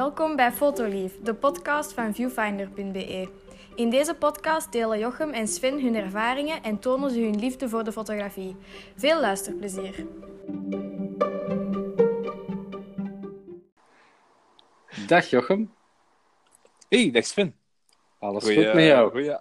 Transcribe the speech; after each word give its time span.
Welkom 0.00 0.36
bij 0.36 0.52
Fotolief, 0.52 1.18
de 1.22 1.34
podcast 1.34 1.92
van 1.92 2.14
viewfinder.be. 2.14 3.28
In 3.74 3.90
deze 3.90 4.14
podcast 4.14 4.72
delen 4.72 4.98
Jochem 4.98 5.30
en 5.30 5.48
Sven 5.48 5.80
hun 5.82 5.94
ervaringen 5.94 6.62
en 6.62 6.78
tonen 6.78 7.10
ze 7.10 7.20
hun 7.20 7.38
liefde 7.38 7.68
voor 7.68 7.84
de 7.84 7.92
fotografie. 7.92 8.56
Veel 8.96 9.20
luisterplezier. 9.20 10.06
Dag 15.06 15.26
Jochem, 15.30 15.70
Hey, 16.88 17.10
dag 17.10 17.24
Sven. 17.24 17.54
alles 18.18 18.44
Goeie- 18.44 18.64
goed 18.64 18.74
met 18.74 18.84
jou? 18.84 19.10
goeie- 19.10 19.38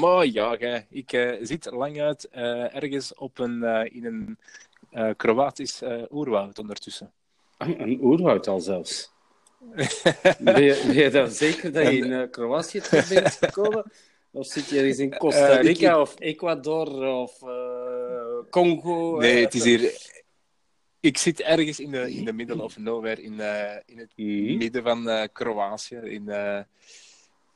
Maar 0.00 0.26
ja, 0.26 0.56
gij. 0.56 0.86
ik 0.90 1.12
eh, 1.12 1.38
zit 1.40 1.70
lang 1.70 2.00
uit 2.00 2.28
eh, 2.28 2.74
ergens 2.74 3.14
op 3.14 3.38
een, 3.38 3.62
eh, 3.62 3.94
in 3.94 4.04
een 4.04 4.38
eh, 4.90 5.10
Kroatisch 5.16 5.82
eh, 5.82 6.02
oerwoud 6.10 6.58
ondertussen. 6.58 7.12
Een, 7.58 7.80
een 7.82 7.98
oerwoud 8.02 8.46
al 8.48 8.60
zelfs. 8.60 9.10
Ben, 10.38 10.62
je, 10.62 10.82
ben 10.86 10.94
je 10.94 11.10
dan 11.10 11.30
zeker 11.30 11.72
dat 11.72 11.82
je 11.86 11.96
in 11.96 12.12
eh, 12.12 12.30
Kroatië 12.30 12.80
terecht 12.80 13.08
bent 13.08 13.34
gekomen? 13.34 13.92
Of 14.30 14.46
zit 14.46 14.68
je 14.68 14.78
ergens 14.78 14.98
in 14.98 15.16
Costa 15.16 15.48
Eh, 15.52 15.58
ik- 15.58 15.64
Rica 15.66 16.00
of 16.00 16.14
Ecuador 16.18 17.06
of 17.06 17.42
eh, 17.42 18.50
Congo? 18.50 19.16
Nee, 19.18 19.44
het 19.44 19.54
is 19.54 19.64
hier... 19.64 20.10
Ik 21.00 21.18
zit 21.18 21.40
ergens 21.40 21.80
in 21.80 21.90
de, 21.90 22.12
in 22.14 22.24
de 22.24 22.32
middle 22.32 22.62
of 22.62 22.76
nowhere, 22.78 23.22
in, 23.22 23.32
in 23.86 23.98
het 23.98 24.12
Mhm. 24.16 24.56
midden 24.56 24.82
van 24.82 25.28
Kroatië. 25.32 25.96
In, 25.96 26.24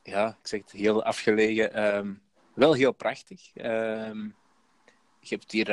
ja, 0.02 0.28
ik 0.42 0.46
zeg 0.48 0.60
het, 0.60 0.70
heel 0.72 1.02
afgelegen. 1.04 1.72
ehm, 1.72 2.12
wel 2.54 2.72
heel 2.72 2.92
prachtig. 2.92 3.50
Ehm, 3.54 4.22
je 5.20 5.34
hebt 5.34 5.52
hier 5.52 5.66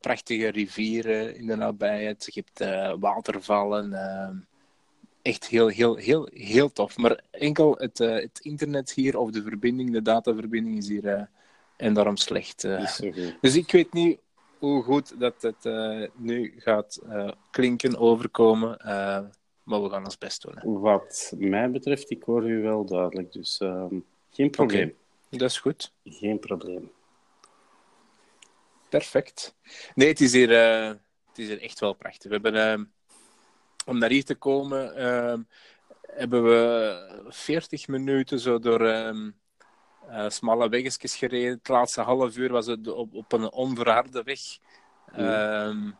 prachtige 0.00 0.48
rivieren 0.48 1.36
in 1.36 1.46
de 1.46 1.56
nabijheid. 1.56 2.30
Je 2.34 2.44
hebt 2.44 3.00
watervallen. 3.00 3.92
ehm, 3.92 4.36
echt 5.22 5.46
heel, 5.46 5.68
heel, 5.68 5.96
heel, 5.96 6.28
heel 6.32 6.72
tof. 6.72 6.96
Maar 6.96 7.20
enkel 7.30 7.74
het, 7.78 8.00
eh, 8.00 8.14
het 8.14 8.38
internet 8.42 8.92
hier, 8.92 9.18
of 9.18 9.30
de 9.30 9.42
verbinding, 9.42 9.92
de 9.92 10.02
dataverbinding, 10.02 10.76
is 10.76 10.88
hier 10.88 11.06
eh, 11.06 11.22
enorm 11.76 12.16
slecht. 12.16 12.64
eh. 12.64 12.78
Niet 12.78 12.88
zo 12.88 13.10
goed. 13.12 13.36
Dus 13.40 13.56
ik 13.56 13.70
weet 13.72 13.92
niet 13.92 14.18
hoe 14.58 14.82
goed 14.82 15.20
dat 15.20 15.42
het 15.42 15.68
nu 16.16 16.54
gaat 16.58 16.98
klinken, 17.50 17.96
overkomen. 17.98 18.76
maar 19.62 19.82
we 19.82 19.90
gaan 19.90 20.04
ons 20.04 20.18
best 20.18 20.42
doen. 20.42 20.54
hè. 20.58 20.80
Wat 20.80 21.32
mij 21.36 21.70
betreft, 21.70 22.10
ik 22.10 22.22
hoor 22.22 22.50
u 22.50 22.62
wel 22.62 22.84
duidelijk, 22.84 23.32
dus 23.32 23.58
ehm, 23.58 23.94
geen 24.30 24.50
probleem. 24.50 24.94
Dat 25.30 25.50
is 25.50 25.58
goed. 25.58 25.92
Geen 26.04 26.38
probleem. 26.38 26.90
Perfect. 28.88 29.54
Nee, 29.94 30.08
het 30.08 30.20
is 30.20 30.32
hier, 30.32 30.50
het 31.28 31.38
is 31.38 31.46
hier 31.48 31.62
echt 31.62 31.80
wel 31.80 31.92
prachtig. 31.92 32.24
We 32.30 32.32
hebben, 32.32 32.54
ehm, 32.54 32.84
om 33.88 33.98
naar 33.98 34.10
hier 34.10 34.24
te 34.24 34.34
komen, 34.34 34.96
ehm, 34.96 35.40
hebben 36.02 36.44
we 36.44 37.24
40 37.28 37.88
minuten 37.88 38.40
zo 38.40 38.58
door 38.58 38.80
ehm, 38.86 39.30
eh, 40.08 40.28
smalle 40.28 40.68
weggetjes 40.68 41.16
gereden. 41.16 41.50
Het 41.58 41.68
laatste 41.68 42.00
half 42.00 42.36
uur 42.36 42.52
was 42.52 42.66
het 42.66 42.88
op, 42.88 43.14
op 43.14 43.32
een 43.32 43.52
onverharde 43.52 44.22
weg. 44.22 44.40
ehm, 45.12 45.90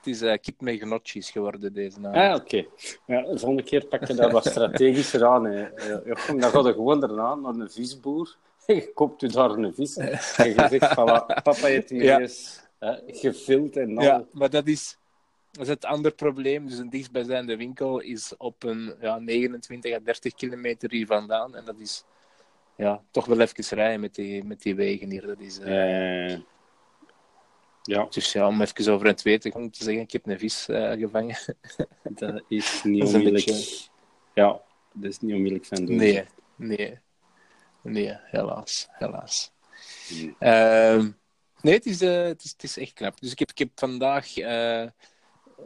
het 0.00 0.14
is 0.14 0.22
eh, 0.22 0.38
kip 0.40 0.60
met 0.60 0.78
gnocchis 0.80 1.30
geworden 1.30 1.72
deze 1.72 1.98
avond. 1.98 2.14
Ah, 2.16 2.34
oké. 2.34 2.64
Ja, 3.06 3.22
de 3.22 3.38
volgende 3.38 3.62
keer 3.62 3.86
pak 3.86 4.06
je 4.06 4.14
dat 4.14 4.32
wat 4.32 4.46
strategischer 4.46 5.24
aan. 5.26 5.44
Hè. 5.44 5.68
Jochem, 6.04 6.40
dan 6.40 6.50
ga 6.50 6.58
je 6.58 6.72
gewoon 6.72 7.00
daarna 7.00 7.34
naar 7.34 7.54
een 7.54 7.70
visboer. 7.70 8.36
En 8.66 8.74
je 8.80 8.92
koopt 8.92 9.22
u 9.22 9.28
daar 9.28 9.50
een 9.50 9.74
vis. 9.74 9.96
En 9.96 10.08
je 10.48 10.66
zegt, 10.70 10.90
voilà, 10.90 11.24
papa 11.42 11.66
heeft 11.66 11.90
hier 11.90 12.02
Ja. 12.12 12.18
eens 12.20 12.60
gevild 13.06 13.76
en 13.76 13.98
al. 13.98 14.04
Ja, 14.04 14.24
maar 14.32 14.50
dat 14.50 14.66
is, 14.66 14.98
dat 15.50 15.62
is 15.62 15.68
het 15.68 15.84
andere 15.84 16.14
probleem. 16.14 16.66
Dus 16.68 16.78
een 16.78 16.90
dichtstbijzijnde 16.90 17.56
winkel 17.56 18.00
is 18.00 18.34
op 18.38 18.62
een 18.62 18.94
ja, 19.00 19.18
29 19.18 19.94
à 19.94 19.98
30 20.04 20.34
kilometer 20.34 20.90
hier 20.90 21.06
vandaan. 21.06 21.56
En 21.56 21.64
dat 21.64 21.78
is 21.78 22.04
ja, 22.76 23.02
toch 23.10 23.26
wel 23.26 23.40
even 23.40 23.76
rijden 23.76 24.00
met 24.00 24.14
die, 24.14 24.44
met 24.44 24.62
die 24.62 24.74
wegen 24.74 25.10
hier. 25.10 25.26
Dat 25.26 25.40
is, 25.40 25.58
eh, 25.58 26.32
Eh, 26.32 26.38
ja, 27.90 28.06
Dus 28.10 28.32
ja, 28.32 28.46
om 28.46 28.60
even 28.60 28.92
over 28.92 29.06
het 29.06 29.22
weten 29.22 29.54
om 29.54 29.70
te 29.70 29.84
zeggen, 29.84 30.02
ik 30.02 30.12
heb 30.12 30.26
een 30.26 30.38
vis 30.38 30.68
eh, 30.68 30.90
gevangen. 30.92 31.36
dat 32.20 32.42
is 32.48 32.82
niet 32.82 32.98
Dat 33.00 33.08
is 33.08 33.14
een 33.14 33.20
onmiddellijk. 33.20 33.44
beetje- 33.46 33.88
Ja, 34.34 34.60
dat 34.92 35.10
is 35.10 35.18
niet 35.20 35.32
onmiddellijk 35.34 35.66
van 35.66 35.84
doen. 35.84 35.96
Nee, 35.96 36.24
nee. 36.56 36.98
Nee, 37.82 38.16
helaas. 38.22 38.88
helaas. 38.90 39.52
Ehm, 40.38 41.10
nee, 41.60 41.74
het 41.74 41.86
is, 41.86 42.00
eh, 42.00 42.22
het, 42.22 42.44
is, 42.44 42.50
het 42.50 42.62
is 42.62 42.76
echt 42.78 42.92
knap. 42.92 43.20
Dus 43.20 43.32
ik 43.32 43.38
heb, 43.38 43.50
ik 43.50 43.58
heb 43.58 43.68
vandaag 43.74 44.36
eh, 44.38 44.86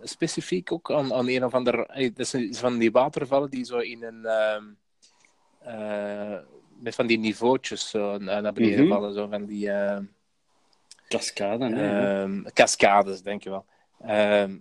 specifiek 0.03 0.73
ook 0.73 0.91
aan, 0.91 1.13
aan 1.13 1.29
een 1.29 1.45
of 1.45 1.55
ander... 1.55 1.87
eh, 1.87 2.11
Dat 2.15 2.35
is 2.35 2.59
van 2.59 2.79
die 2.79 2.91
watervallen 2.91 3.51
die 3.51 3.65
zo 3.65 3.79
in 3.79 4.03
een... 4.03 4.25
ehm, 4.25 4.65
eh, 5.59 6.39
met 6.79 6.95
van 6.95 7.07
die 7.07 7.19
niveautjes 7.19 7.91
zo 7.91 8.19
naar 8.19 8.53
beneden 8.53 8.85
Mhm. 8.85 8.93
vallen. 8.93 9.15
Zo 9.15 9.27
van 9.29 9.45
die... 9.47 9.71
Cascade, 11.19 11.65
hè. 11.75 12.23
Ehm, 12.23 12.43
cascades, 12.53 13.23
denk 13.23 13.43
je 13.43 13.51
wel. 13.51 13.65
Ehm, 14.01 14.59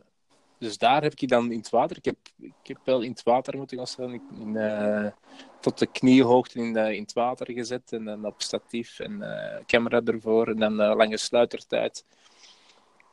dus 0.60 0.78
daar 0.78 1.02
heb 1.04 1.14
ik 1.16 1.30
dan 1.30 1.52
in 1.52 1.58
het 1.58 1.70
water. 1.70 1.98
Ik 1.98 2.06
heb, 2.06 2.18
ik 2.40 2.54
heb 2.68 2.78
wel 2.84 3.02
in 3.02 3.12
het 3.12 3.24
water 3.24 3.58
moeten 3.58 3.78
gaan 3.78 3.88
staan. 3.88 4.14
Ik, 4.14 4.22
in, 4.40 4.58
eh, 4.58 5.12
tot 5.60 5.80
de 5.80 5.86
kniehoogte 5.88 6.60
in, 6.60 6.78
eh, 6.78 6.92
in 6.92 7.02
het 7.02 7.14
water 7.14 7.52
gezet. 7.52 7.92
En 7.92 8.06
dan 8.06 8.26
op 8.26 8.42
statief 8.42 9.00
en 9.00 9.22
eh, 9.22 9.64
camera 9.66 10.02
ervoor. 10.04 10.48
En 10.48 10.58
dan 10.58 10.74
lange 10.74 11.18
sluitertijd. 11.18 12.06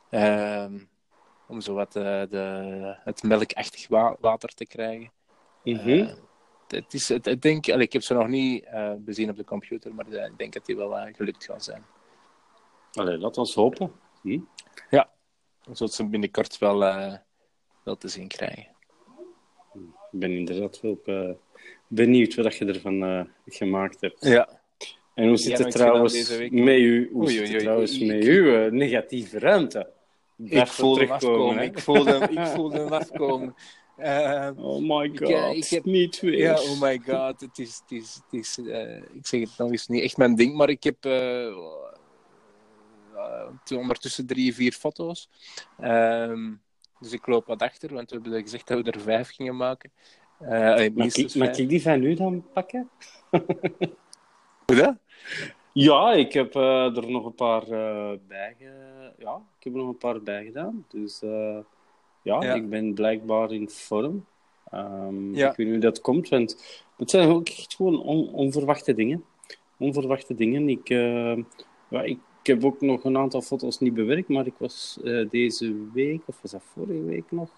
Ehm, 0.09 0.79
om 1.47 1.61
zo 1.61 1.73
wat 1.73 1.91
de, 1.93 2.95
het 3.03 3.23
melkachtig 3.23 3.87
wa- 3.87 4.15
water 4.19 4.49
te 4.53 4.65
krijgen. 4.65 5.11
Eh, 6.07 6.13
het 6.67 6.93
is, 6.93 7.09
het, 7.09 7.27
ik, 7.27 7.41
denk, 7.41 7.67
ik 7.67 7.93
heb 7.93 8.01
ze 8.01 8.13
nog 8.13 8.27
niet 8.27 8.65
bezien 8.97 9.29
op 9.29 9.35
de 9.35 9.43
computer, 9.43 9.93
maar 9.93 10.07
ik 10.07 10.37
denk 10.37 10.53
dat 10.53 10.65
die 10.65 10.75
wel 10.77 10.97
gelukt 11.11 11.45
gaan 11.45 11.61
zijn. 11.61 11.83
Allee, 12.93 13.17
laat 13.17 13.37
ons 13.37 13.53
hopen. 13.53 13.91
Hm? 14.21 14.39
Dan 15.65 15.75
zult 15.75 15.93
ze 15.93 16.05
binnenkort 16.09 16.57
wel, 16.57 16.83
eh, 16.85 17.13
wel 17.83 17.97
te 17.97 18.07
zien 18.07 18.27
krijgen. 18.27 18.67
Ik 19.73 20.19
ben 20.19 20.31
inderdaad 20.31 20.81
wel 20.81 20.99
eh, 21.05 21.29
benieuwd 21.87 22.35
wat 22.35 22.55
je 22.55 22.65
ervan 22.65 23.03
eh, 23.03 23.21
gemaakt 23.45 24.01
hebt. 24.01 24.25
Ja. 24.25 24.61
En 25.13 25.27
hoe 25.27 25.37
zit 25.37 25.57
het 25.57 25.71
trouwens 25.71 26.29
met 26.39 26.79
u? 26.79 27.09
Hoe 27.13 27.21
Oei, 27.23 27.29
zit 27.31 27.39
oei, 27.39 27.47
het 27.47 27.49
oei, 27.53 27.59
trouwens 27.59 27.97
oei, 27.99 28.05
met 28.05 28.23
ik- 28.23 28.29
uw 28.29 28.69
negatieve 28.69 29.39
ruimte? 29.39 29.79
Ik 30.37 30.49
Blijft 30.49 30.71
voelde 30.73 30.99
hem 31.05 31.07
terugkomen, 31.19 31.47
afkomen. 31.47 31.63
Ik 31.63 31.79
voelde 31.79 32.11
hem, 32.19 32.37
ik 32.37 32.47
voelde 32.55 32.77
hem 32.79 32.93
afkomen. 32.93 33.55
Eh, 33.97 34.49
Oh 34.55 34.81
my 34.97 35.03
Ik, 35.05 35.17
god, 35.17 35.55
ik 35.55 35.65
heb- 35.69 35.85
niet 35.85 36.19
weer. 36.19 36.37
ja, 36.37 36.53
oh 36.61 36.81
my 36.81 37.01
god. 37.05 37.41
Het 37.41 37.57
is, 37.59 37.81
het 37.87 37.91
is, 38.01 38.21
het 38.29 38.39
is, 38.39 38.57
eh, 38.67 38.97
ik 38.97 39.27
zeg 39.27 39.39
het 39.41 39.57
nog 39.57 39.71
eens, 39.71 39.87
niet 39.87 40.03
echt 40.03 40.17
mijn 40.17 40.35
ding, 40.35 40.55
maar 40.55 40.69
ik 40.69 40.83
heb 40.83 41.05
eh, 41.05 41.57
eh, 43.69 43.77
ondertussen 43.77 44.25
drie, 44.27 44.53
vier 44.55 44.71
foto's. 44.71 45.29
Ehm, 45.79 46.51
dus 46.99 47.11
ik 47.11 47.27
loop 47.27 47.45
wat 47.47 47.61
achter, 47.61 47.93
want 47.93 48.09
we 48.09 48.19
hebben 48.21 48.41
gezegd 48.41 48.67
dat 48.67 48.83
we 48.85 48.91
er 48.91 48.99
vijf 49.01 49.29
gingen 49.29 49.55
maken. 49.55 49.91
Eh, 50.39 50.71
eh, 50.71 50.77
Mag 50.77 51.03
minstens 51.03 51.33
ik, 51.33 51.39
mag 51.39 51.47
vijf. 51.47 51.59
ik 51.59 51.69
die 51.69 51.81
van 51.81 52.03
u 52.03 52.13
dan 52.13 52.45
pakken? 52.53 52.89
Hoe 54.65 54.75
dat? 54.75 54.95
Ja, 55.73 56.13
ik 56.13 56.33
heb 56.33 56.55
eh, 56.55 56.97
er 56.97 57.09
nog 57.09 57.25
een 57.25 57.35
paar 57.35 57.61
uh, 57.67 58.11
bij 58.27 58.55
Ja, 59.17 59.35
ik 59.57 59.63
heb 59.63 59.73
er 59.73 59.79
nog 59.79 59.87
een 59.87 59.97
paar 59.97 60.21
bij 60.21 60.43
gedaan. 60.45 60.85
Dus 60.89 61.21
uh, 61.23 61.57
ja, 62.21 62.43
Ja. 62.43 62.53
ik 62.53 62.69
ben 62.69 62.93
blijkbaar 62.93 63.51
in 63.51 63.69
vorm. 63.69 64.25
Um, 64.73 65.35
Ja. 65.35 65.49
Ik 65.49 65.55
weet 65.57 65.65
niet 65.65 65.75
hoe 65.75 65.85
dat 65.85 66.01
komt, 66.01 66.29
want 66.29 66.81
het 66.97 67.09
zijn 67.09 67.29
ook 67.29 67.49
echt 67.49 67.75
gewoon 67.75 68.01
on- 68.01 68.33
onverwachte 68.33 68.93
dingen. 68.93 69.25
Onverwachte 69.77 70.35
dingen. 70.35 70.69
Ik, 70.69 70.89
uh, 70.89 71.37
ja, 71.89 72.01
ik 72.01 72.19
heb 72.47 72.65
ook 72.65 72.81
nog 72.81 73.03
een 73.03 73.17
aantal 73.17 73.41
foto's 73.41 73.79
niet 73.79 73.93
bewerkt, 73.93 74.27
maar 74.27 74.45
ik 74.45 74.53
was 74.57 74.99
uh, 75.03 75.29
deze 75.29 75.75
week, 75.93 76.21
of 76.25 76.41
was 76.41 76.51
dat 76.51 76.63
vorige 76.73 77.03
week 77.03 77.31
nog, 77.31 77.49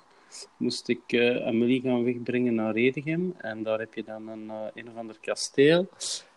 moest 0.58 0.88
ik 0.88 1.12
uh, 1.12 1.46
Amelie 1.48 1.82
gaan 1.82 2.04
wegbrengen 2.04 2.56
naar 2.56 2.74
Redegem. 2.74 3.34
En 3.38 3.64
daar 3.64 3.80
heb 3.80 3.94
je 3.94 4.04
dan 4.04 4.28
een, 4.28 4.44
uh, 4.44 4.66
een 4.74 4.90
of 4.90 4.96
ander 4.96 5.18
kasteel. 5.22 5.88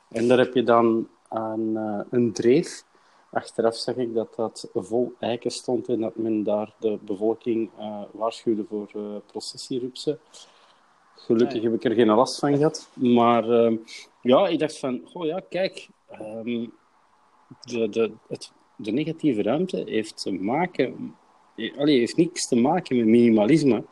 En 0.09 0.29
daar 0.29 0.39
heb 0.39 0.55
je 0.55 0.63
dan 0.63 1.09
een, 1.29 1.77
een 2.11 2.33
dreef. 2.33 2.85
Achteraf 3.31 3.77
zag 3.77 3.97
ik 3.97 4.15
dat 4.15 4.35
dat 4.35 4.71
vol 4.75 5.13
eiken 5.21 5.51
stond 5.51 5.89
en 5.89 6.01
dat 6.01 6.17
men 6.17 6.43
daar 6.43 6.75
de 6.79 6.99
bevolking 7.01 7.71
waarschuwde 8.13 8.65
voor 8.69 8.91
processierupsen. 9.27 10.19
Gelukkig 11.17 11.63
heb 11.63 11.75
ik 11.75 11.85
er 11.85 11.95
geen 11.95 12.07
last 12.07 12.39
van 12.39 12.57
gehad. 12.57 12.89
Maar 12.95 13.49
uh, 13.49 13.79
ja, 14.23 14.49
ik 14.49 14.59
dacht 14.59 14.79
van, 14.79 15.01
oh 15.13 15.27
ja, 15.27 15.43
kijk, 15.49 15.89
um, 16.21 16.73
de, 17.61 17.89
de, 17.89 18.13
het, 18.29 18.53
de 18.77 18.93
negatieve 18.93 19.43
ruimte 19.43 19.83
heeft 19.87 20.23
te 20.23 20.33
maken, 20.33 21.15
allee, 21.79 21.99
heeft 21.99 22.17
niks 22.17 22.49
te 22.49 22.57
maken 22.57 22.97
met 22.97 23.07
minimalisme, 23.07 23.85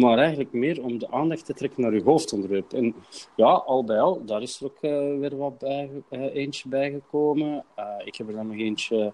maar 0.00 0.18
eigenlijk 0.18 0.52
meer 0.52 0.82
om 0.82 0.98
de 0.98 1.10
aandacht 1.10 1.44
te 1.44 1.54
trekken 1.54 1.82
naar 1.82 1.94
je 1.94 2.02
hoofdonderwerp. 2.02 2.72
En 2.72 2.94
ja, 3.36 3.46
al 3.46 3.84
bij 3.84 4.00
al, 4.00 4.24
daar 4.24 4.42
is 4.42 4.60
er 4.60 4.66
ook 4.66 4.78
uh, 4.80 5.18
weer 5.18 5.36
wat 5.36 5.58
bij, 5.58 5.90
uh, 6.10 6.34
eentje 6.34 6.68
bijgekomen. 6.68 7.64
Uh, 7.78 7.84
ik 8.04 8.16
heb 8.16 8.28
er 8.28 8.34
dan 8.34 8.46
nog 8.46 8.56
eentje 8.56 9.12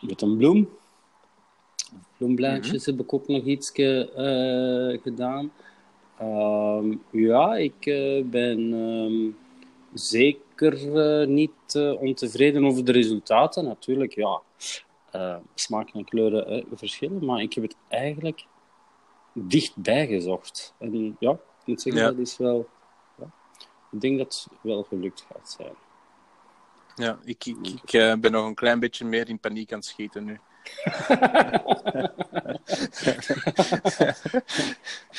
met 0.00 0.22
een 0.22 0.36
bloem. 0.36 0.68
Bloemblaadjes 2.16 2.72
mm-hmm. 2.72 2.96
heb 2.96 3.00
ik 3.00 3.12
ook 3.12 3.28
nog 3.28 3.44
iets 3.44 3.70
gedaan. 5.02 5.52
Um, 6.22 7.02
ja, 7.10 7.56
ik 7.56 7.80
ben 8.30 8.72
um, 8.72 9.36
zeker 10.56 11.20
uh, 11.22 11.28
niet 11.28 11.74
uh, 11.76 12.00
ontevreden 12.00 12.64
over 12.64 12.84
de 12.84 12.92
resultaten. 12.92 13.64
Natuurlijk, 13.64 14.14
ja, 14.14 14.40
smaak 15.54 15.90
en 15.90 16.04
kleuren 16.04 16.66
verschillen, 16.72 17.24
maar 17.24 17.40
ik 17.40 17.52
heb 17.52 17.64
het 17.64 17.76
eigenlijk 17.88 18.46
dichtbij 19.32 20.06
gezocht. 20.06 20.74
En 20.78 21.16
ja, 21.18 21.30
ik 21.30 21.66
moet 21.66 21.80
zeggen, 21.82 22.02
Ja. 22.02 22.08
dat 22.08 22.18
is 22.18 22.36
wel... 22.36 22.68
Ja, 23.18 23.30
ik 23.90 24.00
denk 24.00 24.18
dat 24.18 24.46
het 24.50 24.58
wel 24.62 24.82
gelukt 24.82 25.26
gaat 25.32 25.56
zijn. 25.58 25.74
Ja, 26.94 27.18
ik, 27.24 27.44
ik, 27.46 27.56
ik 27.82 27.92
eh, 27.92 28.14
ben 28.14 28.32
nog 28.32 28.46
een 28.46 28.54
klein 28.54 28.80
beetje 28.80 29.04
meer 29.04 29.28
in 29.28 29.38
paniek 29.38 29.72
aan 29.72 29.78
het 29.78 29.86
schieten 29.86 30.24
nu. 30.24 30.40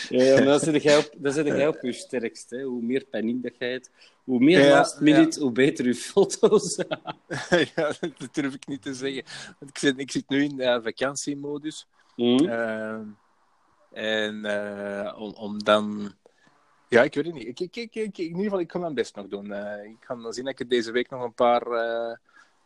Ja, 0.10 0.36
maar 0.36 0.44
dan 0.44 0.60
zit 0.60 0.84
jij 0.84 0.98
op, 0.98 1.10
dan 1.18 1.32
zit 1.32 1.46
jij 1.46 1.68
op 1.68 1.78
je 1.82 1.94
sterkst. 1.94 2.50
Hè. 2.50 2.64
Hoe 2.64 2.82
meer 2.82 3.06
paniek 3.06 3.44
dat 3.44 3.58
jij 3.58 3.72
hebt, 3.72 3.90
hoe 4.24 4.40
meer 4.40 4.60
Ja, 4.60 4.70
last 4.70 5.00
minute, 5.00 5.40
hoe 5.40 5.52
beter 5.52 5.86
je 5.86 5.96
foto's. 5.96 6.76
ja, 7.76 7.94
dat 8.00 8.30
durf 8.32 8.54
ik 8.54 8.68
niet 8.68 8.82
te 8.82 8.94
zeggen. 8.94 9.24
Want 9.60 9.72
ik, 9.72 9.78
zit, 9.78 10.00
ik 10.00 10.12
zit 10.12 10.30
nu 10.30 10.44
in 10.44 10.60
uh, 10.60 10.78
vakantiemodus. 10.84 11.88
Mhm. 12.16 12.44
Uh, 12.44 13.00
en 13.92 14.46
uh, 14.46 15.16
om, 15.18 15.34
om, 15.34 15.64
dan... 15.64 16.14
Ja, 16.90 17.04
ik 17.04 17.14
weet 17.14 17.26
het 17.26 17.34
niet. 17.34 17.48
Ik, 17.48 17.60
ik, 17.60 17.96
ik, 17.96 18.18
in 18.18 18.26
ieder 18.26 18.44
geval, 18.44 18.60
ik 18.60 18.68
kan 18.68 18.82
mijn 18.82 18.94
best 18.94 19.16
nog 19.16 19.28
doen. 19.28 19.46
Uh, 19.46 19.84
ik 19.84 19.98
ga 20.00 20.16
dan 20.16 20.34
zien 20.34 20.46
dat 20.46 20.60
ik 20.60 20.70
deze 20.70 20.92
week 20.92 21.10
nog 21.10 21.24
een 21.24 21.34
paar 21.34 21.64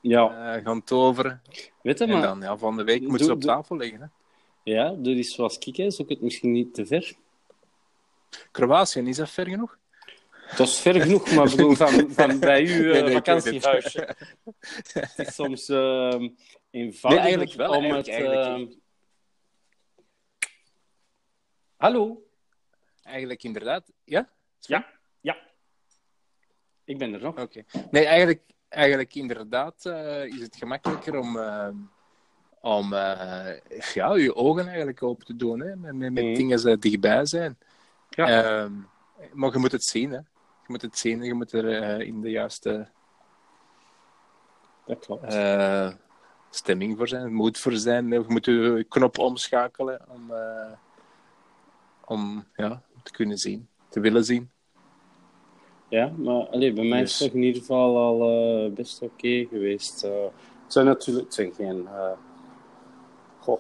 uh, 0.02 0.12
ja. 0.12 0.60
gaan 0.60 0.84
toveren. 0.84 1.42
Weet 1.82 1.98
je, 1.98 2.04
en 2.04 2.10
maar... 2.10 2.22
dan, 2.22 2.42
ja, 2.42 2.58
van 2.58 2.78
de 2.78 2.84
week 2.84 3.00
Doe- 3.00 3.08
moeten 3.10 3.26
ze 3.28 3.34
op 3.34 3.42
doe- 3.42 3.50
tafel 3.52 3.76
liggen. 3.78 4.00
Hè. 4.02 4.08
Ja, 4.72 4.90
doe 4.92 5.16
eens 5.16 5.34
zoals 5.36 5.58
ik, 5.58 5.76
hè. 5.76 5.90
zoek 5.92 6.10
het 6.10 6.22
misschien 6.22 6.52
niet 6.52 6.74
te 6.74 6.86
ver. 6.86 7.14
Kroatië, 8.52 9.00
is 9.00 9.18
dat 9.18 9.30
ver 9.30 9.48
genoeg? 9.48 9.78
Dat 10.58 10.68
is 10.68 10.80
ver 10.80 11.02
genoeg, 11.02 11.32
maar 11.32 11.50
bedoel, 11.50 11.76
van, 11.76 12.12
van 12.12 12.40
bij 12.40 12.62
uw 12.62 12.84
uh, 12.84 12.92
Nee, 12.92 13.02
nee, 13.02 13.16
ik 13.16 13.26
weet 13.26 13.94
het. 14.94 15.14
is 15.18 15.36
soms 15.36 15.70
uh, 15.70 16.14
eenvoudig 16.70 17.02
Nee, 17.02 17.18
eigenlijk 17.20 17.54
wel, 17.54 17.70
om 17.70 17.74
eigenlijk- 17.84 18.06
het... 18.08 18.16
eigenlijk- 18.16 18.70
uh, 18.72 18.78
Hallo? 21.78 22.24
Eigenlijk 23.04 23.44
inderdaad. 23.44 23.92
Ja? 24.04 24.30
Ja, 24.60 24.88
ja. 25.22 25.38
Ik 26.84 26.98
ben 26.98 27.14
er 27.14 27.22
nog. 27.22 27.40
Oké. 27.40 27.64
Nee, 27.92 28.06
eigenlijk, 28.06 28.42
eigenlijk 28.70 29.16
inderdaad 29.16 29.86
eh, 29.86 30.26
is 30.26 30.42
het 30.42 30.56
gemakkelijker 30.56 31.18
om, 31.18 31.38
eh, 31.38 31.68
om 32.62 32.94
eh, 32.94 33.58
ja, 33.94 34.16
je 34.16 34.36
ogen 34.36 34.68
eigenlijk 34.68 35.04
open 35.04 35.26
te 35.26 35.36
doen. 35.36 35.60
Hè, 35.60 35.76
met 35.76 35.96
met, 35.96 36.12
Mhm. 36.12 36.34
dingen 36.34 36.64
die 36.64 36.78
dichtbij 36.78 37.26
zijn. 37.26 37.58
Ja. 38.10 38.28
Ehm, 38.28 38.74
maar 39.34 39.52
je 39.52 39.58
moet 39.58 39.72
het 39.72 39.84
zien. 39.84 40.12
Hè. 40.12 40.18
Je 40.18 40.76
moet 40.76 40.82
het 40.82 40.98
zien 40.98 41.20
en 41.20 41.26
je 41.26 41.34
moet 41.34 41.52
er 41.52 42.02
in 42.02 42.22
de 42.22 42.30
juiste 42.30 42.88
Dat 44.86 45.06
klopt. 45.06 45.36
stemming 46.50 46.98
voor 46.98 47.08
zijn, 47.08 47.34
moed 47.34 47.58
voor 47.58 47.74
zijn. 47.74 48.10
Je 48.12 48.24
moet 48.28 48.46
je 48.46 48.86
knop 48.90 49.18
omschakelen 49.18 50.06
om, 50.10 50.34
om 52.06 52.46
ja, 52.56 52.82
te 53.04 53.12
kunnen 53.12 53.38
zien, 53.38 53.68
te 53.90 54.00
willen 54.00 54.24
zien. 54.24 54.52
Ja, 55.90 56.12
maar 56.18 56.48
allee, 56.48 56.74
bij 56.74 56.84
mij 56.86 57.02
is 57.02 57.20
het 57.20 57.28
toch 57.28 57.38
in 57.38 57.44
ieder 57.44 57.62
geval 57.62 57.98
al 57.98 58.22
eh, 58.66 58.72
best 58.72 59.02
oké 59.02 59.46
geweest. 59.50 60.04
Eh, 60.04 60.12
het 60.64 60.74
zijn 60.74 60.86
natuurlijk 60.86 61.26
het 61.26 61.36
zijn 61.36 61.54
geen... 61.54 61.88
eh, 61.88 62.12
goh, 63.40 63.60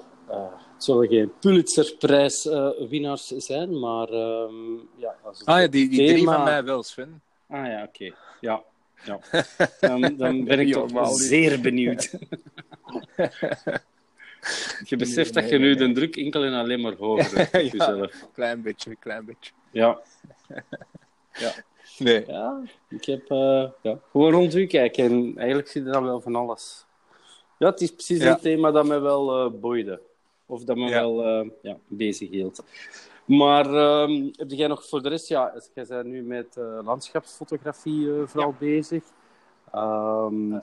het 0.73 0.83
zullen 0.83 1.07
geen 1.07 1.31
Pulitzerprijs-winnaars 1.39 3.27
zijn, 3.27 3.79
maar 3.79 4.07
ehm, 4.09 4.73
ja... 4.95 5.15
Als 5.23 5.45
Ah 5.45 5.59
ja, 5.61 5.67
die, 5.67 5.89
die 5.89 5.97
drie 6.07 6.15
thema- 6.19 6.33
van 6.35 6.43
mij 6.43 6.63
wel, 6.63 6.83
Sven. 6.83 7.21
Ah 7.49 7.65
ja, 7.65 7.83
oké. 7.83 8.13
Ja. 8.41 8.61
ja. 9.05 9.19
Dan, 9.87 10.15
dan 10.17 10.43
ben 10.43 10.59
ik 10.59 10.67
Ja, 10.67 10.73
toch 10.73 10.91
wel 10.91 11.05
zeer 11.05 11.61
benieuwd. 11.61 12.11
je 14.89 14.95
beseft 14.97 15.33
dat 15.33 15.49
je 15.49 15.57
nu 15.57 15.75
de 15.75 15.91
druk 15.91 16.15
enkel 16.15 16.43
en 16.43 16.53
alleen 16.53 16.81
maar 16.81 16.93
hoger 16.95 17.37
hebt 17.37 17.51
Ja. 17.71 17.77
jezelf. 17.77 18.27
Klein 18.33 18.61
beetje, 18.61 18.95
klein 18.95 19.25
beetje. 19.25 19.51
Ja. 19.71 19.99
Nee. 21.99 22.23
Ja, 22.27 22.61
ik 22.89 23.05
heb 23.05 23.29
eh, 23.31 23.65
ja, 23.81 23.99
gewoon 24.11 24.31
rond 24.31 24.55
u 24.55 24.65
kijken 24.65 25.03
en 25.03 25.33
eigenlijk 25.37 25.67
zie 25.67 25.83
je 25.83 25.89
dan 25.91 26.03
wel 26.03 26.21
van 26.21 26.35
alles. 26.35 26.85
Ja, 27.57 27.69
het 27.69 27.81
is 27.81 27.91
precies 27.93 28.21
Ja. 28.23 28.31
een 28.31 28.39
thema 28.39 28.71
dat 28.71 28.85
me 28.85 28.99
wel 28.99 29.45
eh 29.45 29.51
boeide. 29.59 30.01
Of 30.45 30.63
dat 30.63 30.75
me 30.75 30.89
wel 30.89 31.23
eh, 31.25 31.49
ja, 31.61 31.77
bezig 31.87 32.29
hield. 32.29 32.63
Maar 33.25 33.65
ehm, 33.73 34.29
heb 34.31 34.51
jij 34.51 34.67
nog 34.67 34.85
voor 34.87 35.01
de 35.03 35.09
rest, 35.09 35.27
ja, 35.27 35.53
jij 35.73 35.85
bent 35.87 36.05
nu 36.05 36.21
met 36.23 36.55
landschapsfotografie 36.83 38.09
vooral 38.25 38.55
bezig. 38.59 39.03
Ehm, 39.71 40.59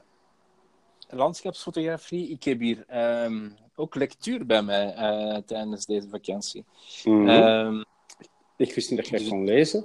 Landschapsfotografie. 1.08 2.28
Ik 2.30 2.44
heb 2.44 2.60
hier 2.60 2.84
ehm, 2.86 3.48
ook 3.74 3.94
lectuur 3.94 4.46
bij 4.46 4.62
mij 4.62 4.94
tijdens 5.46 5.86
deze 5.86 6.08
vakantie. 6.08 6.64
mhm. 7.04 7.82
Ik 8.56 8.74
wist 8.74 8.90
niet 8.90 8.98
dat 8.98 9.08
jij 9.08 9.18
dus- 9.18 9.28
kon 9.28 9.44
lezen. 9.44 9.84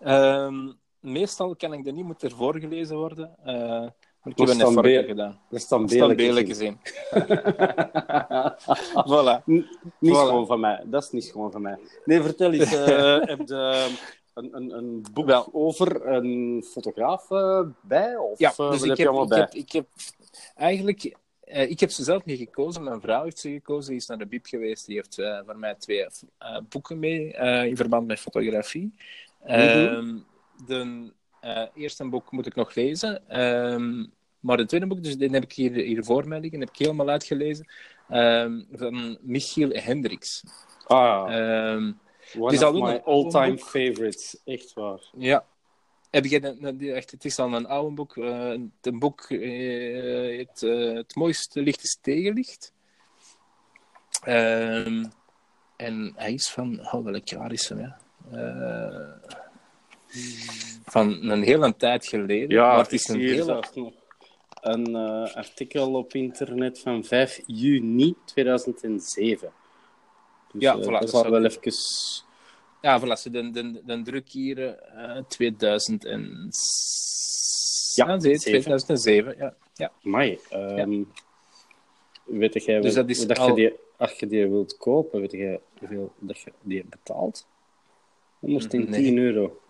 Ehm, 0.00 0.72
meestal 1.00 1.56
kan 1.56 1.72
ik 1.72 1.84
dat 1.84 1.94
niet, 1.94 2.04
moet 2.04 2.22
er 2.22 2.30
voorgelezen 2.30 2.96
worden. 2.96 3.36
eh, 3.44 3.54
maar 4.22 4.32
ik 4.36 4.48
heb 4.48 4.66
een 4.68 4.74
be- 4.74 5.04
gedaan. 5.06 5.40
Dat 5.50 5.60
is 5.60 5.68
dan 5.68 5.88
Staan 5.88 6.16
beelden 6.16 6.46
gezien. 6.46 6.78
voilà. 9.10 9.42
N- 9.50 9.66
Niet 9.98 10.14
Voilà. 10.14 10.26
gewoon 10.26 10.46
van 10.46 10.60
mij. 10.60 10.82
Dat 10.86 11.02
is 11.02 11.10
niet 11.10 11.24
gewoon 11.24 11.50
van 11.52 11.62
mij. 11.62 11.78
Nee, 12.04 12.22
vertel 12.22 12.52
eens. 12.52 12.72
eh, 12.86 13.20
heb 13.20 13.40
je 13.48 13.88
een, 14.34 14.56
een, 14.56 14.76
een 14.76 15.04
boek 15.12 15.26
Wel. 15.26 15.48
over 15.52 16.06
een 16.06 16.64
fotograaf 16.70 17.30
eh, 17.30 17.60
bij? 17.82 18.16
Of 18.16 18.38
Ja, 18.38 18.52
eh, 18.56 18.70
dus 18.70 18.82
ik 18.82 18.96
heb 18.96 19.06
allemaal 19.06 19.22
ik, 19.24 19.28
bij? 19.28 19.38
heb, 19.38 19.52
ik 19.54 19.72
heb 19.72 19.86
eigenlijk... 20.54 21.16
eh, 21.44 21.70
ik 21.70 21.80
heb 21.80 21.90
ze 21.90 22.02
zelf 22.04 22.24
niet 22.24 22.38
gekozen. 22.38 22.82
Mijn 22.82 23.00
vrouw 23.00 23.24
heeft 23.24 23.38
ze 23.38 23.50
gekozen. 23.50 23.90
Die 23.90 24.00
is 24.00 24.06
naar 24.06 24.18
de 24.18 24.26
Bib 24.26 24.46
geweest. 24.46 24.86
Die 24.86 24.96
heeft 24.96 25.18
eh, 25.18 25.38
voor 25.46 25.58
mij 25.58 25.74
twee 25.74 26.06
eh, 26.38 26.58
boeken 26.68 26.98
mee 26.98 27.32
eh, 27.34 27.64
in 27.64 27.76
verband 27.76 28.06
met 28.06 28.20
fotografie. 28.20 28.94
Ehm, 29.44 30.18
de 30.66 31.12
eh, 31.40 31.66
eerste 31.74 32.08
boek 32.08 32.30
moet 32.32 32.46
ik 32.46 32.54
nog 32.54 32.74
lezen. 32.74 33.28
Ehm, 33.28 34.06
maar 34.40 34.58
het 34.58 34.68
tweede 34.68 34.86
boek, 34.86 35.02
dus 35.02 35.16
die 35.16 35.30
heb 35.30 35.42
ik 35.42 35.52
hier, 35.52 35.72
hier 35.72 36.04
voor 36.04 36.28
mij 36.28 36.40
liggen. 36.40 36.60
heb 36.60 36.68
ik 36.68 36.78
helemaal 36.78 37.08
uitgelezen. 37.08 37.66
Ehm, 38.08 38.62
van 38.72 39.18
Michiel 39.20 39.70
Hendricks. 39.70 40.42
Ah, 40.86 41.30
one 42.36 42.44
het 42.44 42.52
is 42.52 42.58
of 42.62 42.64
al 42.64 42.80
my 42.80 42.90
een 42.94 43.02
all-time 43.02 43.58
favorites. 43.58 44.36
Echt 44.44 44.72
waar. 44.72 45.00
Ja. 45.16 45.44
Heb 46.10 46.24
een, 46.24 46.66
een- 46.66 46.76
die- 46.76 46.92
echt, 46.92 47.10
het 47.10 47.24
is 47.24 47.38
al 47.38 47.52
een 47.54 47.66
oude 47.66 47.94
boek. 47.94 48.16
eh, 48.16 48.56
het 48.80 48.98
boek 48.98 49.20
eh, 49.30 50.38
het, 50.38 50.60
het 50.96 51.14
mooiste 51.14 51.62
licht 51.62 51.82
is 51.82 51.98
tegenlicht. 52.00 52.72
Ehm, 54.22 55.04
en 55.76 56.12
hij 56.16 56.32
is 56.32 56.50
van... 56.50 56.80
Oh, 56.92 57.04
welk 57.04 57.28
jaar 57.28 57.52
is 57.52 57.68
hem, 57.68 57.80
ja? 57.80 57.98
Eh, 58.36 59.32
van 60.84 61.30
een 61.30 61.42
hele 61.42 61.76
tijd 61.76 62.06
geleden. 62.06 62.50
Ja, 62.50 62.66
maar 62.68 62.82
het 62.82 62.92
is 62.92 63.08
een 63.08 63.18
hier 63.18 63.34
hele... 63.34 63.62
nog 63.74 63.92
een 64.60 64.96
eh, 64.96 65.34
artikel 65.34 65.94
op 65.94 66.12
internet 66.12 66.78
van 66.78 67.04
5 67.04 67.40
juni 67.46 68.14
2007. 68.24 69.52
Dus, 70.52 70.62
Ja, 70.62 70.78
voilà, 70.78 70.84
dat 70.84 71.10
zal 71.10 71.30
wel 71.30 71.44
even... 71.44 71.72
Ja, 72.80 73.00
voilà, 73.00 73.18
ze 73.18 73.30
de, 73.30 73.50
de, 73.50 73.82
de 73.84 74.02
druk 74.02 74.28
hier 74.28 74.78
2000 75.28 76.04
en... 76.04 76.50
Ja, 77.94 78.06
ja 78.06 78.16
nee, 78.16 78.20
zeven. 78.38 78.60
2007. 78.60 79.34
Ja, 79.38 79.54
ja. 79.74 79.92
Amai, 80.04 80.38
ehm, 80.50 81.02
weet 82.24 82.64
jij 82.64 82.80
Dus 82.80 82.94
dat 82.94 83.08
is 83.08 83.26
dat 83.26 83.38
al- 83.38 83.48
je 83.48 83.54
die, 83.54 83.72
als 83.96 84.12
je 84.12 84.26
die 84.26 84.48
wilt 84.48 84.76
kopen, 84.76 85.20
weet 85.20 85.32
jij 85.32 85.60
hoeveel 85.78 86.12
dat 86.18 86.38
je 86.38 86.52
die 86.62 86.84
betaalt? 86.84 87.46
110 88.44 88.90
Nee. 88.90 89.18
euro. 89.18 89.60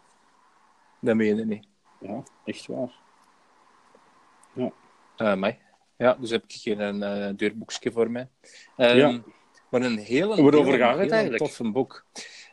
dat 1.00 1.16
meen 1.16 1.36
je 1.36 1.44
niet. 1.44 1.66
Ja, 2.00 2.22
echt 2.44 2.66
waar. 2.66 3.02
Uh, 5.16 5.34
mij. 5.34 5.58
Ja, 5.96 6.14
dus 6.14 6.30
heb 6.30 6.44
ik 6.44 6.52
hier 6.52 6.80
een 6.80 7.02
eh 7.02 7.28
deurboekje 7.36 7.92
voor 7.92 8.10
mij. 8.10 8.28
Ehm, 8.76 8.96
Ja. 8.96 9.20
Maar 9.70 9.82
een 9.82 9.98
hele, 9.98 10.42
Waarover 10.42 10.78
gaat 10.78 10.98
het 10.98 11.10
eigenlijk? 11.10 11.42
toffe 11.42 11.70
boek. 11.70 12.04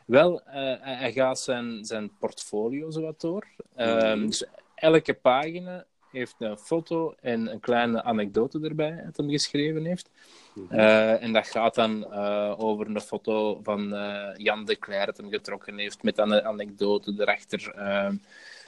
Wel, 0.06 0.42
eh, 0.42 0.74
hij 0.80 1.12
gaat 1.12 1.38
zijn, 1.40 1.84
zijn 1.84 2.16
portfolio 2.18 2.90
zo 2.90 3.00
wat 3.00 3.20
door. 3.20 3.46
Ehm, 3.74 4.16
Mhm. 4.18 4.26
Dus 4.26 4.44
elke 4.74 5.14
pagina 5.14 5.84
heeft 6.12 6.34
een 6.38 6.58
foto 6.58 7.14
en 7.20 7.52
een 7.52 7.60
kleine 7.60 8.02
anekdote 8.02 8.60
erbij 8.60 9.02
dat 9.04 9.16
hij 9.16 9.28
geschreven 9.28 9.84
heeft. 9.84 10.10
Mhm. 10.54 10.74
Eh, 10.74 11.22
en 11.22 11.32
dat 11.32 11.46
gaat 11.46 11.74
dan 11.74 12.12
eh, 12.12 12.54
over 12.58 12.86
een 12.86 13.00
foto 13.00 13.60
van 13.62 13.94
eh, 13.94 14.36
Jan 14.36 14.64
de 14.64 14.78
Cler 14.78 15.06
dat 15.06 15.16
hem 15.16 15.30
getrokken 15.30 15.78
heeft, 15.78 16.02
met 16.02 16.16
dan 16.16 16.32
een 16.32 16.44
anekdote 16.44 17.14
erachter. 17.18 17.74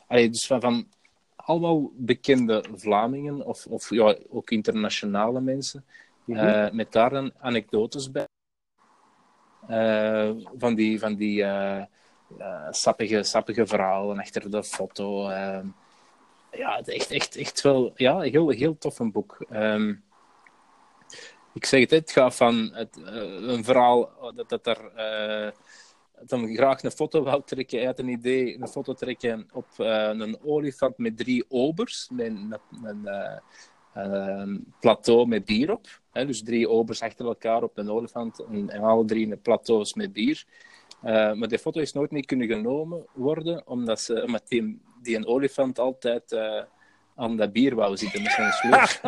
Allee, 0.06 0.30
dus 0.30 0.46
van, 0.46 0.60
van 0.60 0.86
allemaal 1.36 1.90
bekende 1.96 2.64
Vlamingen, 2.74 3.46
of, 3.46 3.66
of 3.66 3.90
ja, 3.90 4.16
ook 4.28 4.50
internationale 4.50 5.40
mensen, 5.40 5.84
eh, 6.26 6.70
met 6.70 6.92
daar 6.92 7.10
dan 7.10 7.32
anekdotes 7.38 8.10
bij. 8.10 8.26
Van 10.56 10.74
die, 10.74 10.98
van 10.98 11.14
die 11.14 11.44
sappige, 12.70 13.22
sappige 13.22 13.66
verhalen 13.66 14.18
achter 14.18 14.50
de 14.50 14.64
foto. 14.64 15.30
Ehm. 16.54 16.60
ja, 16.60 16.76
het 16.76 16.88
echt, 16.88 17.10
echt, 17.10 17.36
echt 17.36 17.60
wel 17.60 17.92
ja, 17.94 18.20
heel, 18.20 18.48
heel 18.48 18.78
tof 18.78 18.98
een 18.98 19.12
boek. 19.12 19.44
Ehm, 19.50 19.94
ik 21.54 21.64
zeg 21.66 21.80
het, 21.80 21.90
het 21.90 22.10
gaat 22.10 22.34
van 22.34 22.70
het, 22.72 23.02
eh, 23.04 23.14
een 23.48 23.64
verhaal 23.64 24.32
dat, 24.34 24.48
dat 24.48 24.66
er. 24.66 24.92
eh, 24.94 25.52
hem 26.26 26.54
graag 26.54 26.82
een 26.82 26.90
foto 26.90 27.22
wou 27.22 27.42
trekken. 27.44 27.86
Had 27.86 27.98
een 27.98 28.08
idee, 28.08 28.60
een 28.60 28.68
foto 28.68 28.92
trekken 28.92 29.48
op 29.52 29.66
eh, 29.76 30.08
een 30.12 30.38
olifant 30.42 30.98
met 30.98 31.16
drie 31.16 31.44
obers. 31.48 32.08
Met 32.12 32.26
een, 32.26 32.56
eh, 33.04 33.38
een 33.92 34.74
plateau 34.80 35.26
met 35.26 35.44
bier 35.44 35.72
op. 35.72 36.00
Hè, 36.12 36.26
dus 36.26 36.42
drie 36.42 36.68
obers 36.68 37.02
achter 37.02 37.26
elkaar 37.26 37.62
op 37.62 37.78
een 37.78 37.90
olifant. 37.90 38.38
En, 38.38 38.70
en 38.70 38.82
alle 38.82 39.04
drie 39.04 39.30
een 39.32 39.40
plateaus 39.40 39.94
met 39.94 40.12
bier. 40.12 40.44
Eh, 41.04 41.32
maar 41.32 41.48
die 41.48 41.58
foto 41.58 41.80
is 41.80 41.92
nooit 41.92 42.10
niet 42.10 42.26
kunnen 42.26 42.46
genomen 42.46 43.06
worden, 43.12 43.66
omdat, 43.66 44.00
ze, 44.00 44.22
omdat 44.24 44.48
die, 44.48 44.80
die 45.02 45.16
een 45.16 45.26
olifant 45.26 45.78
altijd 45.78 46.32
eh, 46.32 46.62
aan 47.14 47.36
dat 47.36 47.52
bier 47.52 47.74
wou 47.74 47.96
zitten 47.96 48.22
met 48.22 48.32
zijn 48.32 48.52
slurf. 48.52 49.00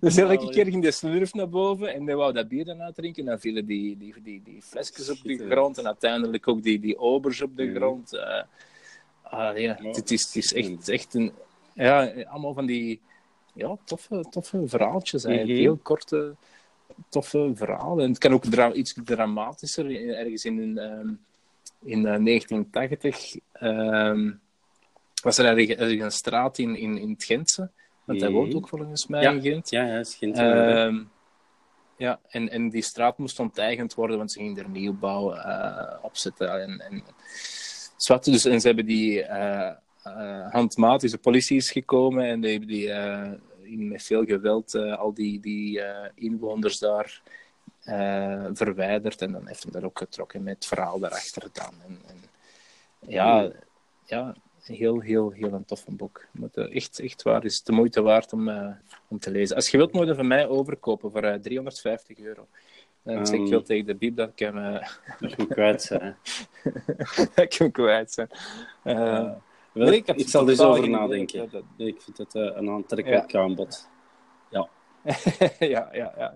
dus 0.00 0.16
elke 0.16 0.48
keer 0.48 0.64
ging 0.66 0.82
de 0.82 0.90
slurf 0.90 1.34
naar 1.34 1.48
boven 1.48 1.94
en 1.94 2.04
die 2.04 2.14
wou 2.14 2.32
dat 2.32 2.48
bier 2.48 2.64
dan 2.64 2.82
uitdrinken. 2.82 3.22
En 3.22 3.28
dan 3.28 3.40
vielen 3.40 3.66
die, 3.66 3.96
die, 3.96 4.14
die, 4.22 4.42
die 4.44 4.62
flesjes 4.62 5.10
op 5.10 5.18
de 5.22 5.46
grond 5.50 5.78
en 5.78 5.86
uiteindelijk 5.86 6.48
ook 6.48 6.62
die, 6.62 6.80
die 6.80 6.98
obers 6.98 7.42
op 7.42 7.56
de 7.56 7.74
grond. 7.74 8.14
eh 8.14 8.42
ah, 9.22 9.58
ja, 9.58 9.78
het, 9.82 10.10
is, 10.10 10.24
het 10.24 10.36
is 10.36 10.52
echt, 10.52 10.88
echt 10.88 11.14
een... 11.14 11.32
Ja, 11.72 12.12
allemaal 12.24 12.54
van 12.54 12.66
die 12.66 13.00
ja, 13.54 13.76
toffe, 13.84 14.24
toffe 14.30 14.62
verhaaltjes 14.66 15.24
eigenlijk. 15.24 15.58
Mhm. 15.58 15.66
Heel 15.66 15.78
korte, 15.82 16.34
toffe 17.08 17.52
verhalen. 17.54 18.04
En 18.04 18.10
het 18.10 18.18
kan 18.18 18.32
ook 18.32 18.44
dra 18.44 18.72
iets 18.72 18.94
dramatischer. 19.04 20.08
Ergens 20.08 20.44
in, 20.44 20.78
ehm, 20.78 21.08
in 21.82 22.06
eh, 22.06 22.18
1980 22.18 23.36
ehm, 23.52 24.32
was 25.22 25.38
er 25.38 25.58
ergens 25.58 26.02
een 26.02 26.12
straat 26.12 26.58
in, 26.58 26.76
in, 26.76 26.98
in 26.98 27.10
het 27.10 27.24
Gentse. 27.24 27.70
Want 28.04 28.20
hij 28.20 28.30
woont 28.30 28.54
ook 28.54 28.68
volgens 28.68 29.06
mij 29.06 29.22
Ja. 29.22 29.30
in 29.30 29.40
Gent. 29.40 29.70
Ja, 29.70 29.86
ja, 29.86 29.98
is 29.98 30.14
geen 30.14 30.34
Ehm, 30.34 31.02
ja, 31.96 32.20
en, 32.28 32.50
en 32.50 32.68
die 32.68 32.82
straat 32.82 33.18
moest 33.18 33.40
onteigend 33.40 33.94
worden, 33.94 34.16
want 34.16 34.32
ze 34.32 34.38
gingen 34.38 34.58
er 34.58 34.68
nieuwbouw 34.68 35.32
eh 35.32 35.94
opzetten. 36.02 36.62
En, 36.62 36.80
en, 36.80 37.02
zwart, 37.96 38.24
dus, 38.24 38.44
en 38.44 38.60
ze 38.60 38.66
hebben 38.66 38.86
die 38.86 39.22
eh 39.22 39.72
eh, 40.04 40.50
handmatig, 40.52 41.10
de 41.10 41.18
politie 41.18 41.56
is 41.56 41.70
gekomen 41.70 42.24
en 42.24 42.40
die 42.40 42.50
hebben 42.50 42.68
die 42.68 42.90
eh, 42.90 43.30
in, 43.64 43.88
met 43.88 44.02
veel 44.02 44.24
geweld 44.24 44.74
eh, 44.74 44.98
al 44.98 45.14
die, 45.14 45.40
die 45.40 45.80
eh, 45.80 46.10
inwoners 46.14 46.78
daar 46.78 47.22
eh, 47.84 48.46
verwijderd. 48.52 49.22
En 49.22 49.32
dan 49.32 49.46
heeft 49.46 49.62
hij 49.62 49.72
daar 49.72 49.84
ook 49.84 49.98
getrokken 49.98 50.42
met 50.42 50.54
het 50.54 50.66
verhaal 50.66 50.98
daarachter 50.98 51.48
dan. 51.52 51.72
En, 51.86 51.98
en, 52.06 52.16
ja, 52.98 53.50
ja, 54.04 54.34
heel, 54.62 55.00
heel, 55.00 55.30
heel 55.30 55.52
een 55.52 55.64
tof 55.64 55.84
boek. 55.88 56.24
Maar 56.30 56.48
het, 56.52 56.70
echt, 56.70 57.00
echt 57.00 57.22
waar, 57.22 57.44
is 57.44 57.62
de 57.62 57.72
moeite 57.72 58.02
waard 58.02 58.32
om, 58.32 58.48
om 59.08 59.18
te 59.18 59.30
lezen. 59.30 59.56
Als 59.56 59.70
je 59.70 59.76
wilt, 59.76 59.92
moet 59.92 60.06
je 60.06 60.14
van 60.14 60.26
mij 60.26 60.48
overkopen 60.48 61.10
voor 61.10 61.22
eh, 61.22 61.40
350 61.40 62.18
euro. 62.18 62.46
Dan 63.02 63.26
zeg 63.26 63.34
ik 63.34 63.40
Ehm. 63.40 63.48
veel 63.48 63.62
tegen 63.62 63.86
de 63.86 63.94
bieb 63.94 64.16
dat 64.16 64.28
ik 64.28 64.38
hem, 64.38 64.58
eh, 64.58 64.88
Dat 65.20 65.30
je 65.36 65.46
kwijt 65.46 65.82
zijn. 65.82 66.16
dat 67.14 67.38
ik 67.44 67.52
hem 67.52 67.70
kwijt 67.70 68.14
ben. 68.14 68.28
Ja. 69.74 69.90
Ik, 69.90 70.04
zal 70.28 70.42
er 70.42 70.48
eens 70.48 70.58
totaal 70.58 70.76
over 70.76 70.88
nadenken. 70.90 71.38
dat- 71.38 71.50
dat- 71.50 71.86
Ik 71.86 72.02
vind 72.02 72.18
het 72.18 72.34
eh, 72.34 72.42
een 72.42 72.68
aantrekkelijk 72.70 73.34
aanbod. 73.34 73.88
ja, 74.50 74.68
ja, 75.58 75.88
ja, 75.92 76.12
ja. 76.16 76.32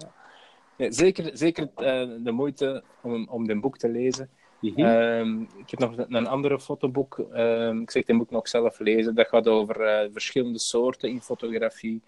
Ja, 0.77 0.91
zeker 0.91 1.31
zeker 1.33 1.69
eh, 1.75 2.09
de 2.25 2.31
moeite 2.33 2.83
om, 3.03 3.29
om 3.29 3.47
dit 3.47 3.61
boek 3.61 3.79
te 3.79 3.89
lezen. 3.89 4.31
Mhm. 4.61 4.81
Ehm, 4.81 5.41
ik 5.41 5.71
heb 5.71 5.79
nog 5.79 5.97
een, 5.97 6.15
een 6.15 6.27
andere 6.27 6.61
fotoboek. 6.61 7.19
Ehm, 7.33 7.81
ik 7.81 7.91
zeg, 7.91 8.05
die 8.05 8.15
moet 8.15 8.25
ik 8.27 8.31
nog 8.33 8.49
zelf 8.49 8.79
lezen. 8.79 9.15
Dat 9.15 9.29
gaat 9.29 9.49
over 9.49 9.81
eh, 9.81 10.09
verschillende 10.13 10.59
soorten 10.59 11.09
in 11.09 11.21
fotografie. 11.21 12.03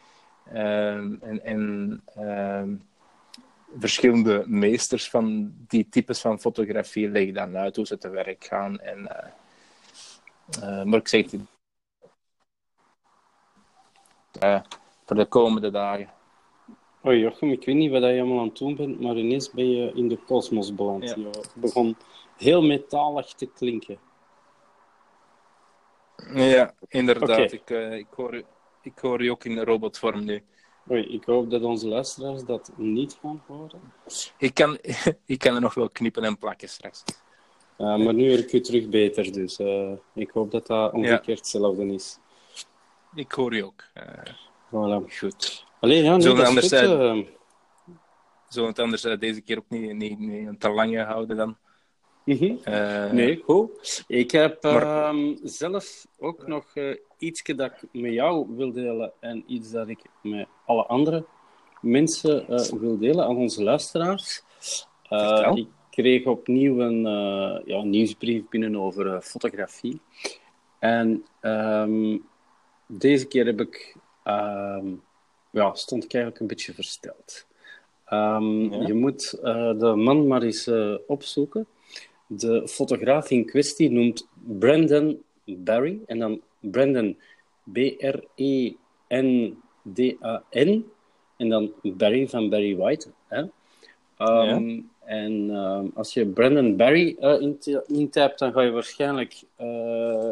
Ehm, 0.53 1.15
en 1.21 1.45
en 1.45 2.03
verschillende 3.79 4.45
meesters 4.47 5.11
van 5.11 5.55
die 5.69 5.89
types 5.91 6.21
van 6.21 6.41
fotografie 6.41 7.09
leggen 7.11 7.35
dan 7.35 7.57
uit 7.57 7.77
hoe 7.77 7.87
ze 7.87 7.99
te 7.99 8.09
werk 8.09 8.45
gaan. 8.45 8.79
En, 8.81 9.07
maar 10.85 10.99
ik 10.99 11.09
zeg 11.09 11.31
het, 11.31 11.41
eh, 14.39 14.61
voor 15.05 15.17
de 15.17 15.27
komende 15.27 15.71
dagen. 15.71 16.09
Hoi 17.01 17.19
Jochem, 17.19 17.51
ik 17.51 17.65
weet 17.65 17.75
niet 17.75 17.91
wat 17.91 18.03
je 18.03 18.09
allemaal 18.09 18.39
aan 18.39 18.49
het 18.49 18.59
doen 18.59 18.77
bent, 18.77 19.01
maar 19.01 19.17
ineens 19.17 19.51
ben 19.51 19.71
je 19.71 19.93
in 19.95 20.09
de 20.09 20.17
kosmos 20.17 20.75
beland. 20.75 21.09
Ja. 21.09 21.15
Je 21.17 21.31
begon 21.55 21.97
heel 22.37 22.63
metalig 22.63 23.33
te 23.33 23.47
klinken. 23.47 23.99
Ja, 26.35 26.75
inderdaad. 26.89 27.53
Ik, 27.53 27.71
eh, 27.71 27.97
ik, 27.97 28.07
hoor, 28.17 28.43
ik 28.83 28.99
hoor 28.99 29.23
u 29.23 29.29
ook 29.29 29.45
in 29.45 29.59
robotvorm 29.59 30.25
nu. 30.25 30.43
Oei, 30.91 31.03
ik 31.03 31.25
hoop 31.25 31.51
dat 31.51 31.63
onze 31.63 31.89
luisteraars 31.89 32.45
dat 32.45 32.73
niet 32.77 33.19
gaan 33.21 33.43
horen. 33.47 33.81
Ik 34.39 34.55
kan, 34.55 34.79
ik 35.27 35.39
kan 35.39 35.55
er 35.55 35.61
nog 35.61 35.75
wel 35.75 35.91
knippen 35.91 36.25
en 36.25 36.39
plakken 36.39 36.69
straks. 36.69 37.05
Uh, 37.81 37.97
maar 37.97 38.15
nu 38.15 38.29
hoor 38.29 38.39
ik 38.39 38.53
u 38.53 38.61
terug 38.61 38.89
beter, 38.89 39.33
dus 39.33 39.59
eh, 39.59 39.93
ik 40.15 40.31
hoop 40.31 40.51
dat 40.51 40.67
dat 40.67 40.93
omgekeerd 40.93 41.39
hetzelfde 41.39 41.87
is. 41.87 42.19
Ik 43.15 43.33
hoor 43.33 43.55
u 43.55 43.61
ook. 43.61 43.85
Eh, 43.95 44.05
Voilà. 44.69 45.17
goed. 45.19 45.65
Allee, 45.81 46.03
ja, 46.03 46.11
nee, 46.11 46.21
Zullen 46.21 46.63
zijn? 46.63 46.85
eh. 46.91 47.27
Zullen 48.49 48.69
we 48.69 48.75
het 48.75 48.79
anders 48.79 49.03
deze 49.03 49.41
keer 49.41 49.59
ook 49.59 49.69
niet, 49.69 49.95
niet, 49.95 50.19
niet 50.19 50.47
een 50.47 50.59
te 50.59 50.69
lange 50.71 51.03
houden 51.05 51.37
dan? 51.37 51.57
Eh, 52.65 53.11
Nee, 53.11 53.43
goed. 53.45 54.05
Ik 54.07 54.31
heb 54.31 54.63
Maar- 54.63 55.09
ehm, 55.09 55.37
zelf 55.43 56.07
ook 56.19 56.47
nog 56.47 56.65
iets 57.19 57.43
dat 57.43 57.71
ik 57.71 57.89
met 58.03 58.13
jou 58.13 58.47
wil 58.57 58.73
delen 58.73 59.13
en 59.21 59.45
iets 59.47 59.71
dat 59.71 59.89
ik 59.89 60.01
met 60.23 60.47
alle 60.67 60.87
andere 60.87 61.25
mensen 61.81 62.47
wil 62.81 62.99
delen 62.99 63.25
aan 63.25 63.37
onze 63.37 63.63
luisteraars. 63.63 64.43
Vertel. 65.03 65.57
ik 65.57 65.69
kreeg 66.01 66.27
opnieuw 66.27 66.81
een 66.81 67.07
eh, 67.07 67.67
ja, 67.67 67.83
nieuwsbrief 67.83 68.49
binnen 68.49 68.77
over 68.77 69.07
eh, 69.07 69.21
fotografie. 69.21 70.01
En 70.79 71.25
ehm, 71.41 72.19
deze 72.87 73.27
keer 73.27 73.47
heb 73.47 73.61
ik, 73.61 73.97
ehm, 74.23 74.87
ja, 75.51 75.75
stond 75.75 76.05
ik 76.05 76.13
eigenlijk 76.13 76.43
een 76.43 76.49
beetje 76.49 76.75
versteld. 76.75 77.47
Ehm, 78.05 78.75
Ja? 78.75 78.87
Je 78.87 78.95
moet 78.95 79.33
eh, 79.33 79.79
de 79.79 79.95
man 79.95 80.27
maar 80.27 80.43
eens 80.43 80.71
opzoeken. 81.07 81.67
De 82.27 82.69
fotograaf 82.69 83.31
in 83.31 83.47
kwestie 83.47 83.91
noemt 83.91 84.29
Brandon 84.59 85.23
Barry. 85.45 86.01
En 86.07 86.19
dan 86.19 86.41
Brandon 86.61 87.17
B-R-E-N-D-A-N. 87.73 88.75
En 91.37 91.49
dan 91.49 91.73
Barry 91.83 92.29
van 92.29 92.49
Barry 92.51 92.77
White. 92.77 93.09
Hè? 93.29 93.45
Ehm, 94.21 94.81
En 95.05 95.51
ehm, 95.51 95.87
als 95.95 96.15
je 96.15 96.27
Brandon 96.27 96.77
Barry 96.77 97.17
uh, 97.21 98.31
dan 98.37 98.53
ga 98.53 98.61
je 98.61 98.71
waarschijnlijk 98.71 99.43
eh, 99.57 100.31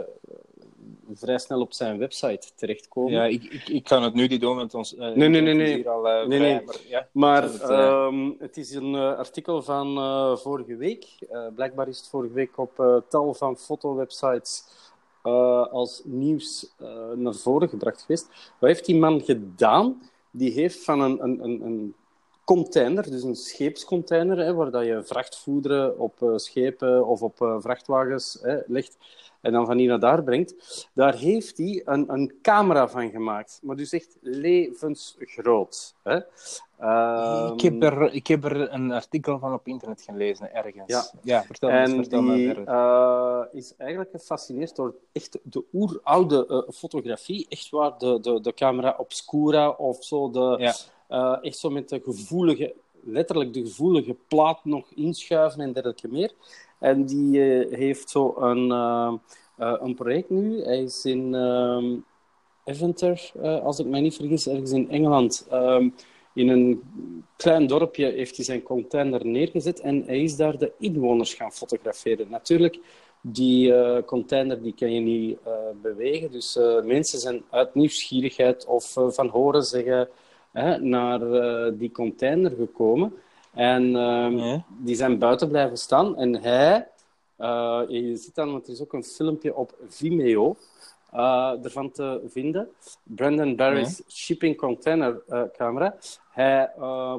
vrij 1.14 1.38
snel 1.38 1.60
op 1.60 1.72
zijn 1.72 1.98
website 1.98 2.48
terechtkomen. 2.54 3.12
Ja, 3.12 3.24
ik, 3.24 3.44
ik, 3.44 3.68
ik 3.68 3.84
kan 3.84 4.02
het 4.02 4.14
nu 4.14 4.26
niet 4.26 4.40
doen, 4.40 4.56
want 4.56 4.74
ons... 4.74 4.94
eh, 4.96 5.14
Nee, 5.14 5.28
nee, 5.28 5.40
nee, 5.40 5.54
nee. 5.54 5.88
Al, 5.88 6.02
Nee, 6.02 6.38
vrij, 6.38 6.38
nee. 6.38 6.64
Maar, 6.64 6.76
ja. 6.88 7.08
Maar 7.12 7.42
het, 7.42 7.60
ehm, 7.60 8.30
het 8.38 8.56
is 8.56 8.74
een 8.74 8.94
artikel 8.94 9.62
van 9.62 9.94
vorige 10.38 10.76
week. 10.76 11.06
Blijkbaar 11.54 11.88
is 11.88 11.98
het 11.98 12.08
vorige 12.08 12.34
week 12.34 12.58
op 12.58 13.02
tal 13.08 13.34
van 13.34 13.56
fotowebsites 13.56 14.64
als 15.70 16.02
nieuws 16.04 16.74
naar 17.14 17.34
voren 17.34 17.68
gebracht 17.68 18.00
geweest. 18.00 18.26
Wat 18.58 18.70
heeft 18.70 18.86
die 18.86 18.96
man 18.96 19.20
gedaan? 19.20 20.02
Die 20.30 20.50
heeft 20.50 20.84
van 20.84 21.00
een, 21.00 21.22
een, 21.22 21.44
een, 21.44 21.62
een 21.62 21.94
container, 22.54 23.10
dus 23.10 23.22
een 23.22 23.36
scheepscontainer, 23.36 24.38
hè, 24.38 24.54
waar 24.54 24.70
dat 24.70 24.84
je 24.84 25.02
vrachtvoederen 25.02 25.98
op 25.98 26.22
eh, 26.22 26.36
schepen 26.36 27.06
of 27.06 27.22
op 27.22 27.42
eh, 27.42 27.56
vrachtwagens 27.58 28.38
hè, 28.42 28.58
legt 28.66 28.96
en 29.40 29.52
dan 29.52 29.66
van 29.66 29.78
hier 29.78 29.88
naar 29.88 30.00
daar 30.00 30.22
brengt, 30.22 30.88
daar 30.94 31.14
heeft 31.14 31.58
hij 31.58 31.82
een, 31.84 32.12
een 32.12 32.34
camera 32.42 32.88
van 32.88 33.10
gemaakt. 33.10 33.60
Maar 33.62 33.76
dus 33.76 33.92
echt 33.92 34.16
levensgroot. 34.20 35.94
Hè. 36.02 36.20
Ehm, 36.78 37.52
ik, 37.52 37.60
heb 37.60 37.82
er, 37.82 38.12
ik 38.12 38.26
heb 38.26 38.44
er 38.44 38.72
een 38.72 38.92
artikel 38.92 39.38
van 39.38 39.52
op 39.52 39.66
internet 39.66 40.02
gelezen, 40.02 40.54
ergens. 40.54 41.10
Ja. 41.22 41.42
vertel, 41.42 41.70
eens, 41.70 41.90
En 41.90 41.96
vertel 41.96 42.22
me 42.22 42.34
die 42.34 42.46
verder. 42.46 42.74
eh, 42.74 43.42
is 43.52 43.74
eigenlijk 43.76 44.10
gefascineerd 44.10 44.76
door 44.76 44.94
echt 45.12 45.38
de 45.42 45.64
oeroude 45.72 46.66
fotografie. 46.74 47.46
Echt 47.48 47.70
waar, 47.70 47.98
de, 47.98 48.20
de, 48.20 48.40
de 48.40 48.54
camera 48.54 48.94
obscura 48.98 49.70
of 49.70 50.04
zo. 50.04 50.30
De, 50.30 50.56
Ja. 50.58 50.74
Eh, 51.08 51.36
echt 51.40 51.58
zo 51.58 51.70
met 51.70 51.88
de 51.88 52.00
gevoelige, 52.04 52.74
letterlijk 53.04 53.52
de 53.52 53.62
gevoelige 53.62 54.16
plaat 54.28 54.64
nog 54.64 54.90
inschuiven 54.94 55.60
en 55.60 55.72
dergelijke 55.72 56.08
meer. 56.08 56.32
En 56.78 57.04
die 57.04 57.42
eh, 57.42 57.78
heeft 57.78 58.10
zo 58.10 58.34
een, 58.36 58.70
eh, 58.70 59.74
een 59.80 59.94
project 59.94 60.30
nu. 60.30 60.62
Hij 60.62 60.82
is 60.82 61.04
in 61.04 61.34
ehm 61.34 61.96
Eventer, 62.64 63.32
als 63.62 63.78
ik 63.78 63.86
mij 63.86 64.00
niet 64.00 64.14
vergis, 64.14 64.46
ergens 64.46 64.70
in 64.70 64.90
Engeland. 64.90 65.46
Ehm, 65.50 65.88
in 66.34 66.48
een 66.48 66.82
klein 67.36 67.66
dorpje 67.66 68.06
heeft 68.06 68.36
hij 68.36 68.44
zijn 68.44 68.62
container 68.62 69.26
neergezet 69.26 69.80
en 69.80 70.02
hij 70.06 70.22
is 70.22 70.36
daar 70.36 70.58
de 70.58 70.72
inwoners 70.78 71.34
gaan 71.34 71.52
fotograferen. 71.52 72.30
Natuurlijk, 72.30 72.78
die 73.20 73.72
container 74.04 74.62
die 74.62 74.74
kan 74.74 74.92
je 74.92 75.00
niet 75.00 75.38
bewegen. 75.82 76.30
Dus 76.30 76.58
mensen 76.84 77.18
zijn 77.18 77.42
uit 77.50 77.74
nieuwsgierigheid 77.74 78.66
of 78.66 78.96
van 79.08 79.28
horen 79.28 79.62
zeggen 79.62 80.08
hè, 80.52 80.78
naar 80.78 81.22
eh, 81.32 81.72
die 81.78 81.90
container 81.92 82.50
gekomen. 82.50 83.14
En 83.54 83.96
ehm, 83.96 84.36
Ja. 84.36 84.64
die 84.68 84.94
zijn 84.96 85.18
buiten 85.18 85.48
blijven 85.48 85.76
staan. 85.78 86.16
En 86.16 86.42
hij, 86.42 86.88
eh, 87.36 87.80
je 87.88 88.16
ziet 88.16 88.34
dan, 88.34 88.52
want 88.52 88.66
er 88.66 88.72
is 88.72 88.82
ook 88.82 88.92
een 88.92 89.04
filmpje 89.04 89.56
op 89.56 89.74
Vimeo 89.88 90.56
eh, 91.12 91.64
ervan 91.64 91.90
te 91.90 92.20
vinden. 92.28 92.68
Brandon 93.02 93.56
Barry's 93.56 94.02
shipping 94.08 94.56
container 94.56 95.22
camera. 95.56 95.94
Hij 96.30 96.70
eh, 96.78 97.14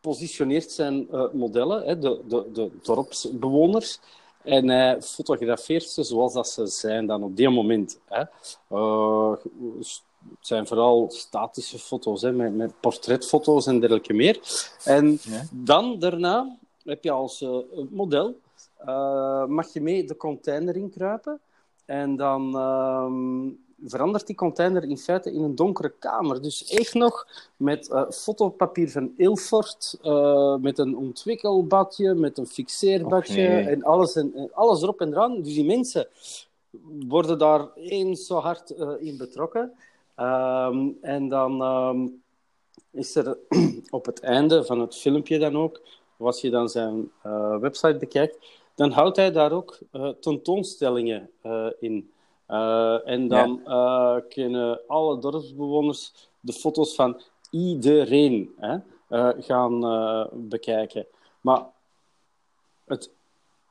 positioneert 0.00 0.70
zijn 0.70 1.06
modellen, 1.32 1.82
hè, 1.86 1.98
de, 1.98 2.20
de, 2.28 2.46
de 2.52 2.70
dorpsbewoners. 2.82 4.00
En 4.42 4.68
hij 4.68 5.02
fotografeert 5.02 5.82
ze 5.88 6.02
zoals 6.02 6.32
dat 6.32 6.48
ze 6.48 6.66
zijn 6.66 7.06
dan 7.06 7.22
op 7.22 7.36
die 7.36 7.48
moment. 7.48 8.00
Hè. 8.04 8.22
Het 10.30 10.46
zijn 10.46 10.66
vooral 10.66 11.06
statische 11.10 11.78
foto's, 11.78 12.22
hè, 12.22 12.32
met, 12.32 12.56
met 12.56 12.80
portretfoto's 12.80 13.66
en 13.66 13.80
dergelijke 13.80 14.12
meer. 14.12 14.40
En 14.84 15.18
Ja. 15.22 15.44
dan 15.50 15.98
daarna 15.98 16.56
heb 16.84 17.04
je 17.04 17.10
als 17.10 17.42
eh, 17.42 17.58
model, 17.90 18.36
eh, 18.76 19.44
mag 19.46 19.72
je 19.72 19.80
mee 19.80 20.04
de 20.04 20.16
container 20.16 20.76
inkruipen. 20.76 21.40
En 21.84 22.16
dan 22.16 22.56
ehm, 22.56 23.48
verandert 23.90 24.26
die 24.26 24.36
container 24.36 24.82
in 24.84 24.98
feite 24.98 25.32
in 25.32 25.42
een 25.42 25.54
donkere 25.54 25.92
kamer. 25.98 26.42
Dus 26.42 26.64
echt 26.64 26.94
nog 26.94 27.26
met 27.56 27.88
eh, 27.88 28.10
fotopapier 28.10 28.90
van 28.90 29.12
Ilford, 29.16 29.98
met 30.60 30.78
een 30.78 30.96
ontwikkelbadje, 30.96 32.14
met 32.14 32.38
een 32.38 32.46
fixeerbadje 32.46 33.46
en, 33.46 33.82
alles 33.82 34.16
en, 34.16 34.32
en 34.34 34.50
alles 34.54 34.82
erop 34.82 35.00
en 35.00 35.12
eraan. 35.12 35.42
Dus 35.42 35.54
die 35.54 35.64
mensen 35.64 36.08
worden 37.08 37.38
daar 37.38 37.68
eens 37.74 38.26
zo 38.26 38.36
hard 38.38 38.70
in 39.00 39.16
betrokken. 39.16 39.72
Ehm, 40.16 40.88
en 41.00 41.28
dan 41.28 41.62
ehm, 41.62 42.06
is 42.90 43.16
er 43.16 43.38
op 43.90 44.06
het 44.06 44.20
einde 44.20 44.64
van 44.64 44.80
het 44.80 44.96
filmpje 44.96 45.38
dan 45.38 45.56
ook, 45.56 45.80
als 46.18 46.40
je 46.40 46.50
dan 46.50 46.68
zijn 46.68 47.10
eh, 47.22 47.58
website 47.58 47.96
bekijkt, 47.96 48.38
dan 48.74 48.90
houdt 48.90 49.16
hij 49.16 49.32
daar 49.32 49.52
ook 49.52 49.78
eh, 49.92 50.08
tentoonstellingen 50.08 51.30
eh, 51.42 51.66
in. 51.80 52.10
En 53.04 53.28
dan 53.28 53.62
kunnen 54.28 54.80
alle 54.86 55.18
dorpsbewoners 55.18 56.30
de 56.40 56.52
foto's 56.52 56.94
van 56.94 57.20
iedereen 57.50 58.54
hè, 58.56 58.78
gaan 59.42 59.80
bekijken. 60.32 61.06
Maar 61.40 61.66
het 62.84 63.10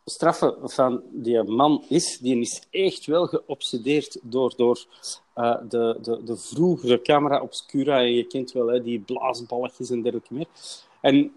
straffe 0.06 0.58
van 0.64 1.02
die 1.12 1.44
man 1.44 1.84
is, 1.90 2.18
die 2.18 2.40
is 2.40 2.64
echt 2.72 3.06
wel 3.06 3.26
geobsedeerd 3.28 4.18
door, 4.24 4.54
door 4.56 4.86
eh, 5.34 5.56
de, 5.70 5.98
de, 6.02 6.24
de 6.24 6.38
vroegere 6.38 7.02
camera 7.02 7.42
obscura. 7.42 8.00
En 8.00 8.14
je 8.14 8.24
kent 8.28 8.52
wel 8.52 8.68
hè, 8.68 8.82
die 8.82 9.00
blaasballetjes 9.00 9.90
en 9.90 10.02
dergelijke 10.02 10.34
meer. 10.34 10.48
En 11.02 11.34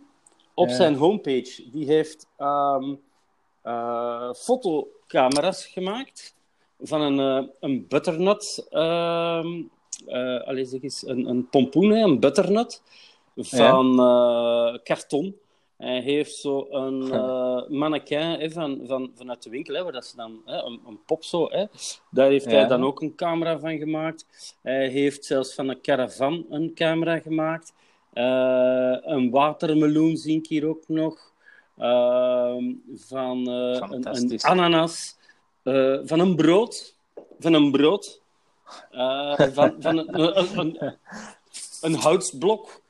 op 0.54 0.68
Ja. 0.68 0.74
zijn 0.74 0.94
homepage, 0.94 1.70
die 1.72 1.86
heeft 1.86 2.26
eh, 2.36 4.32
fotocamera's 4.34 5.66
gemaakt 5.66 6.34
van 6.80 7.00
een, 7.00 7.18
eh, 7.44 7.48
een 7.60 7.86
butternut. 7.88 8.66
ehm 8.70 9.62
eh, 10.06 10.40
allee, 10.46 10.64
zeg 10.64 10.82
eens, 10.82 11.06
een, 11.06 11.28
een 11.28 11.48
pompoen, 11.48 11.90
hè, 11.90 12.02
een 12.02 12.20
butternut 12.20 12.82
van 13.36 13.98
eh, 14.00 14.74
karton. 14.82 15.36
Hij 15.78 16.00
heeft 16.00 16.34
zo 16.34 16.66
een 16.70 17.02
eh 17.12 17.68
mannequin 17.68 18.40
hè, 18.40 18.50
van, 18.50 18.80
van, 18.86 19.10
vanuit 19.14 19.42
de 19.42 19.50
winkel, 19.50 19.74
hè, 19.74 19.82
waar 19.82 19.92
dat 19.92 20.06
ze 20.06 20.16
dan, 20.16 20.42
hè, 20.44 20.62
een, 20.62 20.80
een 20.86 21.00
pop 21.06 21.24
zo. 21.24 21.48
Hè. 21.50 21.64
Daar 22.10 22.28
heeft 22.28 22.44
hij 22.44 22.66
dan 22.66 22.84
ook 22.84 23.00
een 23.00 23.14
camera 23.14 23.58
van 23.58 23.78
gemaakt. 23.78 24.26
Hij 24.62 24.88
heeft 24.88 25.24
zelfs 25.24 25.54
van 25.54 25.68
een 25.68 25.80
caravan 25.80 26.46
een 26.50 26.74
camera 26.74 27.18
gemaakt. 27.18 27.72
Eh, 28.12 28.96
een 29.00 29.30
watermeloen 29.30 30.16
zie 30.16 30.38
ik 30.38 30.46
hier 30.46 30.68
ook 30.68 30.82
nog. 30.86 31.32
Ehm, 31.78 32.64
van 32.94 33.48
eh, 33.48 33.88
een, 33.90 34.16
een 34.16 34.42
ananas. 34.42 35.16
Van 36.04 36.20
een 36.20 36.36
brood. 36.36 36.96
Van 37.38 37.52
een 37.52 37.70
brood. 37.70 38.20
Van, 39.36 39.74
van 39.78 39.98
een, 39.98 40.20
een, 40.20 40.58
een, 40.58 40.96
een 41.80 41.94
houtsblok. 42.04 42.82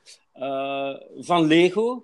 Van 1.19 1.45
Lego. 1.45 2.03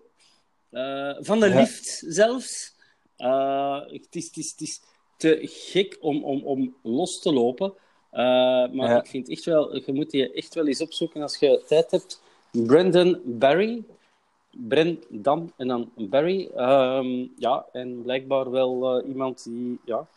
Eh, 0.75 1.15
van 1.19 1.39
de 1.39 1.47
Ja. 1.47 1.55
lift 1.55 2.03
zelfs. 2.07 2.75
Eh, 3.17 3.79
het, 3.87 4.07
is, 4.15 4.25
het, 4.25 4.37
is, 4.37 4.51
het 4.51 4.61
is 4.61 4.81
te 5.17 5.39
gek 5.41 5.97
om, 6.01 6.23
om, 6.23 6.43
om 6.43 6.75
los 6.83 7.21
te 7.21 7.33
lopen. 7.33 7.73
Eh, 8.11 8.21
maar 8.71 8.89
Ja. 8.89 8.99
ik 8.99 9.07
vind 9.07 9.29
echt 9.29 9.45
wel, 9.45 9.75
je 9.75 9.93
moet 9.93 10.09
die 10.11 10.31
echt 10.33 10.53
wel 10.53 10.67
eens 10.67 10.81
opzoeken 10.81 11.21
als 11.21 11.37
je 11.39 11.63
tijd 11.67 11.91
hebt. 11.91 12.21
Brandon 12.51 13.21
Barry. 13.25 13.83
Brendan 14.57 15.51
en 15.57 15.67
dan 15.67 15.91
Barry. 15.95 16.49
Ehm, 16.55 17.27
ja, 17.37 17.65
en 17.71 18.01
blijkbaar 18.01 18.51
wel 18.51 19.01
iemand 19.01 19.43
die 19.43 19.79
ja, 19.85 20.07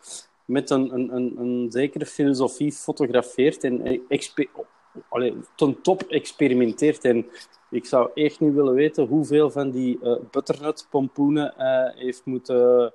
met 0.44 0.70
een, 0.70 0.94
een, 0.94 1.14
een, 1.16 1.34
een 1.38 1.66
zekere 1.70 2.06
filosofie 2.06 2.72
fotografeert 2.72 3.64
en 3.64 4.02
expe- 4.08 4.48
allee, 5.08 5.36
ten 5.54 5.80
top 5.82 6.02
experimenteert. 6.02 7.04
En 7.04 7.26
ik 7.70 7.86
zou 7.86 8.10
echt 8.14 8.40
niet 8.40 8.54
willen 8.54 8.74
weten 8.74 9.06
hoeveel 9.06 9.50
van 9.50 9.70
die 9.70 9.98
eh 10.02 10.16
butternut 10.30 10.86
pompoenen 10.90 11.52
hij 11.56 11.92
heeft 11.96 12.24
moeten, 12.24 12.92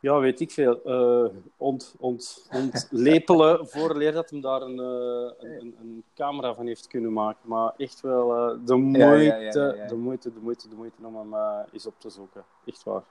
ja, 0.00 0.18
weet 0.18 0.40
ik 0.40 0.50
veel, 0.50 0.82
eh, 0.82 1.36
ont, 1.56 1.94
ont, 1.98 2.48
ontlepelen 2.52 3.66
voorleer 3.68 4.12
dat 4.12 4.30
hem 4.30 4.40
daar 4.40 4.62
een, 4.62 4.78
eh, 4.78 5.50
een, 5.60 5.76
een, 5.80 6.04
camera 6.14 6.54
van 6.54 6.66
heeft 6.66 6.86
kunnen 6.86 7.12
maken. 7.12 7.48
Maar 7.48 7.72
echt 7.76 8.00
wel 8.00 8.36
eh, 8.36 8.58
de, 8.64 8.76
moeite, 8.76 8.98
Ja, 8.98 9.14
ja, 9.14 9.36
ja, 9.36 9.50
ja, 9.52 9.74
ja. 9.74 9.86
de 9.86 9.96
moeite, 9.96 10.32
de 10.32 10.40
moeite, 10.40 10.68
de 10.68 10.76
moeite 10.76 10.96
om 11.06 11.16
hem 11.16 11.34
eh, 11.34 11.58
eens 11.72 11.86
op 11.86 11.94
te 11.98 12.10
zoeken. 12.10 12.44
Echt 12.64 12.82
waar. 12.82 13.02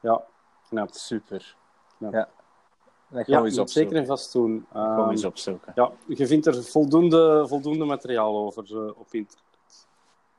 Ja, 0.00 0.24
knap. 0.68 0.88
Super. 0.92 1.56
Ja. 1.98 2.08
Ja. 2.12 2.28
Dat 3.14 3.24
gaan 3.24 3.34
Ja, 3.44 3.50
we 3.50 3.60
eens 3.60 3.72
zeker 3.72 3.96
en 3.96 4.06
vast 4.06 4.32
doen. 4.32 4.66
Dat 4.72 4.82
gaan 4.82 4.94
we 4.96 5.00
Ehm, 5.02 5.10
eens 5.10 5.24
opzoeken. 5.24 5.72
ja, 5.74 5.90
je 6.06 6.26
vindt 6.26 6.46
er 6.46 6.64
voldoende, 6.64 7.44
voldoende 7.48 7.84
materiaal 7.84 8.36
over 8.36 8.64
eh, 8.70 8.86
op 8.98 9.06
internet. 9.10 9.42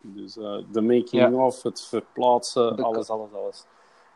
Dus 0.02 0.38
eh, 0.38 0.58
de 0.72 0.82
making 0.82 1.10
Ja. 1.10 1.32
of, 1.46 1.64
het 1.64 1.82
verplaatsen, 1.82 2.76
alles, 2.84 3.10
alles, 3.10 3.34
alles. 3.34 3.66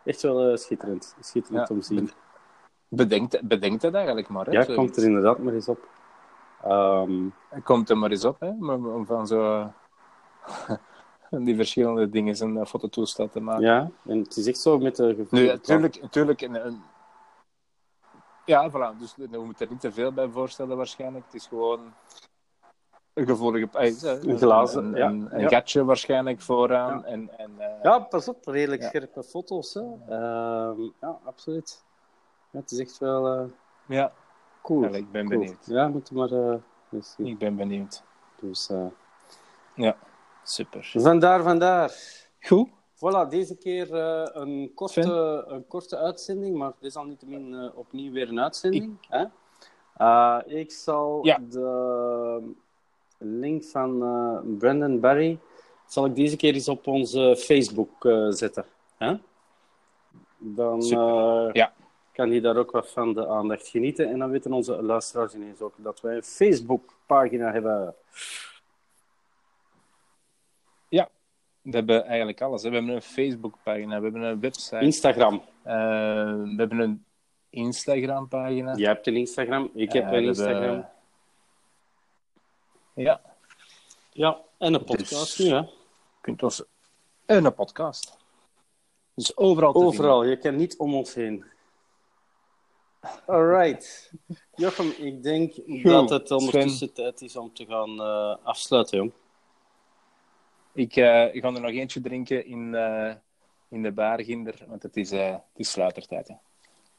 Echt 0.03 0.21
wel 0.21 0.49
eh, 0.49 0.57
schitterend. 0.57 1.15
Schitterend 1.19 1.67
Ja, 1.69 1.75
om 1.75 1.81
te 1.81 1.87
zien. 1.87 2.11
Bedenk, 2.87 3.39
bedenk 3.43 3.81
het 3.81 3.93
eigenlijk 3.93 4.29
maar. 4.29 4.45
Hè, 4.45 4.51
Ja, 4.51 4.61
zoiets. 4.63 4.83
komt 4.83 4.97
er 4.97 5.03
inderdaad 5.03 5.37
maar 5.37 5.53
eens 5.53 5.67
op. 5.67 5.87
Ehm, 6.63 7.27
Komt 7.63 7.89
er 7.89 7.97
maar 7.97 8.11
eens 8.11 8.25
op, 8.25 8.39
hè? 8.39 8.49
Om 8.75 9.05
van 9.05 9.27
zo... 9.27 9.67
die 11.29 11.55
verschillende 11.55 12.09
dingen 12.09 12.35
zijn 12.35 12.65
fototoestel 12.67 13.29
te 13.29 13.39
maken. 13.39 13.63
Ja, 13.65 13.89
en 14.05 14.19
het 14.19 14.37
is 14.37 14.47
echt 14.47 14.57
zo 14.59 14.77
met 14.79 14.95
de 14.95 15.25
Nu, 15.29 15.45
natuurlijk, 15.45 16.01
natuurlijk 16.01 16.41
een, 16.41 16.65
een... 16.65 16.81
Ja, 18.49 18.69
voilà. 18.69 18.97
Dus 18.97 19.15
we 19.15 19.27
moeten 19.43 19.65
er 19.65 19.71
niet 19.71 19.81
te 19.81 19.91
veel 19.91 20.11
bij 20.11 20.29
voorstellen 20.29 20.77
waarschijnlijk. 20.77 21.25
Het 21.25 21.33
is 21.33 21.47
gewoon 21.47 21.93
een 23.13 23.25
gevoelige... 23.25 23.69
Een 23.71 24.37
glazen, 24.37 24.85
een, 24.85 24.95
ja. 24.95 25.07
een, 25.07 25.27
een 25.35 25.41
ja. 25.41 25.47
gatje 25.47 25.85
waarschijnlijk 25.85 26.41
vooraan. 26.41 26.99
Ja. 26.99 27.05
En, 27.05 27.37
en, 27.37 27.51
uh... 27.59 27.83
Ja, 27.83 27.99
pas 27.99 28.27
op. 28.27 28.45
Redelijk 28.45 28.81
Ja. 28.81 28.87
scherpe 28.87 29.23
foto's. 29.23 29.73
Hè. 29.73 29.81
Ehm, 29.81 30.81
ja, 31.01 31.19
absoluut. 31.23 31.83
Ja, 32.51 32.59
het 32.59 32.71
is 32.71 32.79
echt 32.79 32.97
wel 32.97 33.41
uh, 33.41 33.49
ja. 33.87 34.11
cool. 34.61 34.81
Ja, 34.81 34.89
ik 34.89 35.11
ben 35.11 35.27
cool. 35.27 35.39
benieuwd. 35.39 35.65
Ja, 35.65 35.87
moeten 35.87 36.15
maar... 36.15 36.31
Uh, 36.31 36.55
eens 36.91 37.13
zien. 37.17 37.25
Ik 37.25 37.37
ben 37.37 37.55
benieuwd. 37.55 38.03
Dus, 38.35 38.69
uh, 38.69 38.85
Ja, 39.73 39.95
super. 40.43 40.91
vandaar, 40.93 41.43
vandaar. 41.43 41.91
Goed. 42.39 42.69
Voilà, 42.99 43.29
deze 43.29 43.57
keer 43.57 43.91
uh, 43.91 44.27
een, 44.33 44.71
korte, 44.75 45.43
een 45.47 45.67
korte 45.67 45.97
uitzending, 45.97 46.57
maar 46.57 46.71
desalniettemin 46.79 47.53
uh, 47.53 47.77
opnieuw 47.77 48.11
weer 48.11 48.29
een 48.29 48.39
uitzending. 48.39 48.97
Ik, 49.01 49.07
hè? 49.09 49.25
Uh, 49.97 50.39
ik 50.45 50.71
zal 50.71 51.25
Ja. 51.25 51.37
de 51.49 52.53
link 53.17 53.63
van 53.63 53.99
Brandon 54.57 54.99
Barry 54.99 55.39
zal 55.85 56.05
ik 56.05 56.15
deze 56.15 56.35
keer 56.35 56.53
eens 56.53 56.67
op 56.67 56.87
onze 56.87 57.35
Facebook 57.37 58.07
zetten. 58.29 58.65
Hè? 58.97 59.15
Dan 60.37 60.81
ja. 61.53 61.73
kan 62.11 62.29
hij 62.29 62.39
daar 62.39 62.57
ook 62.57 62.71
wat 62.71 62.91
van 62.91 63.13
de 63.13 63.27
aandacht 63.27 63.67
genieten. 63.67 64.09
En 64.09 64.19
dan 64.19 64.29
weten 64.29 64.53
onze 64.53 64.83
luisteraars 64.83 65.33
ineens 65.33 65.61
ook 65.61 65.73
dat 65.77 66.01
wij 66.01 66.15
een 66.15 66.23
Facebook-pagina 66.23 67.51
hebben. 67.51 67.95
Ja, 70.89 71.09
we 71.61 71.71
hebben 71.71 72.05
eigenlijk 72.05 72.41
alles. 72.41 72.63
We 72.63 72.69
hebben 72.69 72.95
een 72.95 73.01
Facebook-pagina, 73.01 73.97
we 73.97 74.03
hebben 74.03 74.21
een 74.21 74.39
website. 74.39 74.79
Instagram. 74.79 75.33
Uh, 75.33 75.41
we 76.43 76.53
hebben 76.57 76.79
een 76.79 77.05
Instagram-pagina. 77.49 78.75
Jij 78.75 78.91
hebt 78.91 79.07
een 79.07 79.15
Instagram, 79.15 79.71
ik 79.73 79.91
heb 79.91 80.05
uh, 80.05 80.11
een 80.11 80.23
Instagram. 80.23 80.61
Hebben... 80.61 80.89
Ja. 82.93 83.21
Ja, 84.11 84.41
en 84.57 84.73
een 84.73 84.83
podcast 84.83 85.37
dus, 85.37 85.47
nu, 85.47 85.53
hè? 85.53 85.61
Kunt 86.21 86.43
ons... 86.43 86.63
En 87.25 87.45
een 87.45 87.53
podcast. 87.53 88.17
Dus 89.13 89.37
overal 89.37 89.71
te 89.71 89.79
Overal, 89.79 90.19
vinden. 90.19 90.37
je 90.37 90.43
kan 90.43 90.55
niet 90.55 90.77
om 90.77 90.93
ons 90.95 91.13
heen. 91.13 91.45
Alright. 93.25 94.11
Jochem, 94.55 94.93
ik 94.97 95.23
denk 95.23 95.53
Goed. 95.53 95.83
dat 95.83 96.09
het 96.09 96.31
ondertussen 96.31 96.93
tijd 96.93 97.21
is 97.21 97.35
om 97.35 97.53
te 97.53 97.65
gaan 97.65 97.89
uh, 97.89 98.35
afsluiten, 98.43 98.97
jong. 98.97 99.11
Ik, 100.79 100.95
uh, 100.95 101.35
ik 101.35 101.41
ga 101.41 101.53
er 101.53 101.61
nog 101.61 101.71
eentje 101.71 102.01
drinken 102.01 102.45
in, 102.45 102.73
uh, 102.73 103.13
in 103.69 103.83
de 103.83 103.91
bar, 103.91 104.23
Ginder, 104.23 104.55
want 104.67 104.83
het 104.83 104.97
is, 104.97 105.11
het 105.11 105.41
is 105.55 105.71
sluitertijd. 105.71 106.27
Hè. 106.27 106.33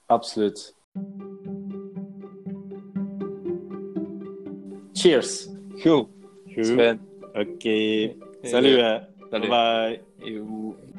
Absoluut. 0.07 0.75
Cheers. 4.93 5.49
Goed. 5.79 6.09
Goed. 6.55 6.71
Oké. 6.71 6.99
Okay. 7.33 8.17
Salut. 8.43 9.07
Salut. 9.31 9.49
Bye. 9.49 10.01
bye. 10.19 10.90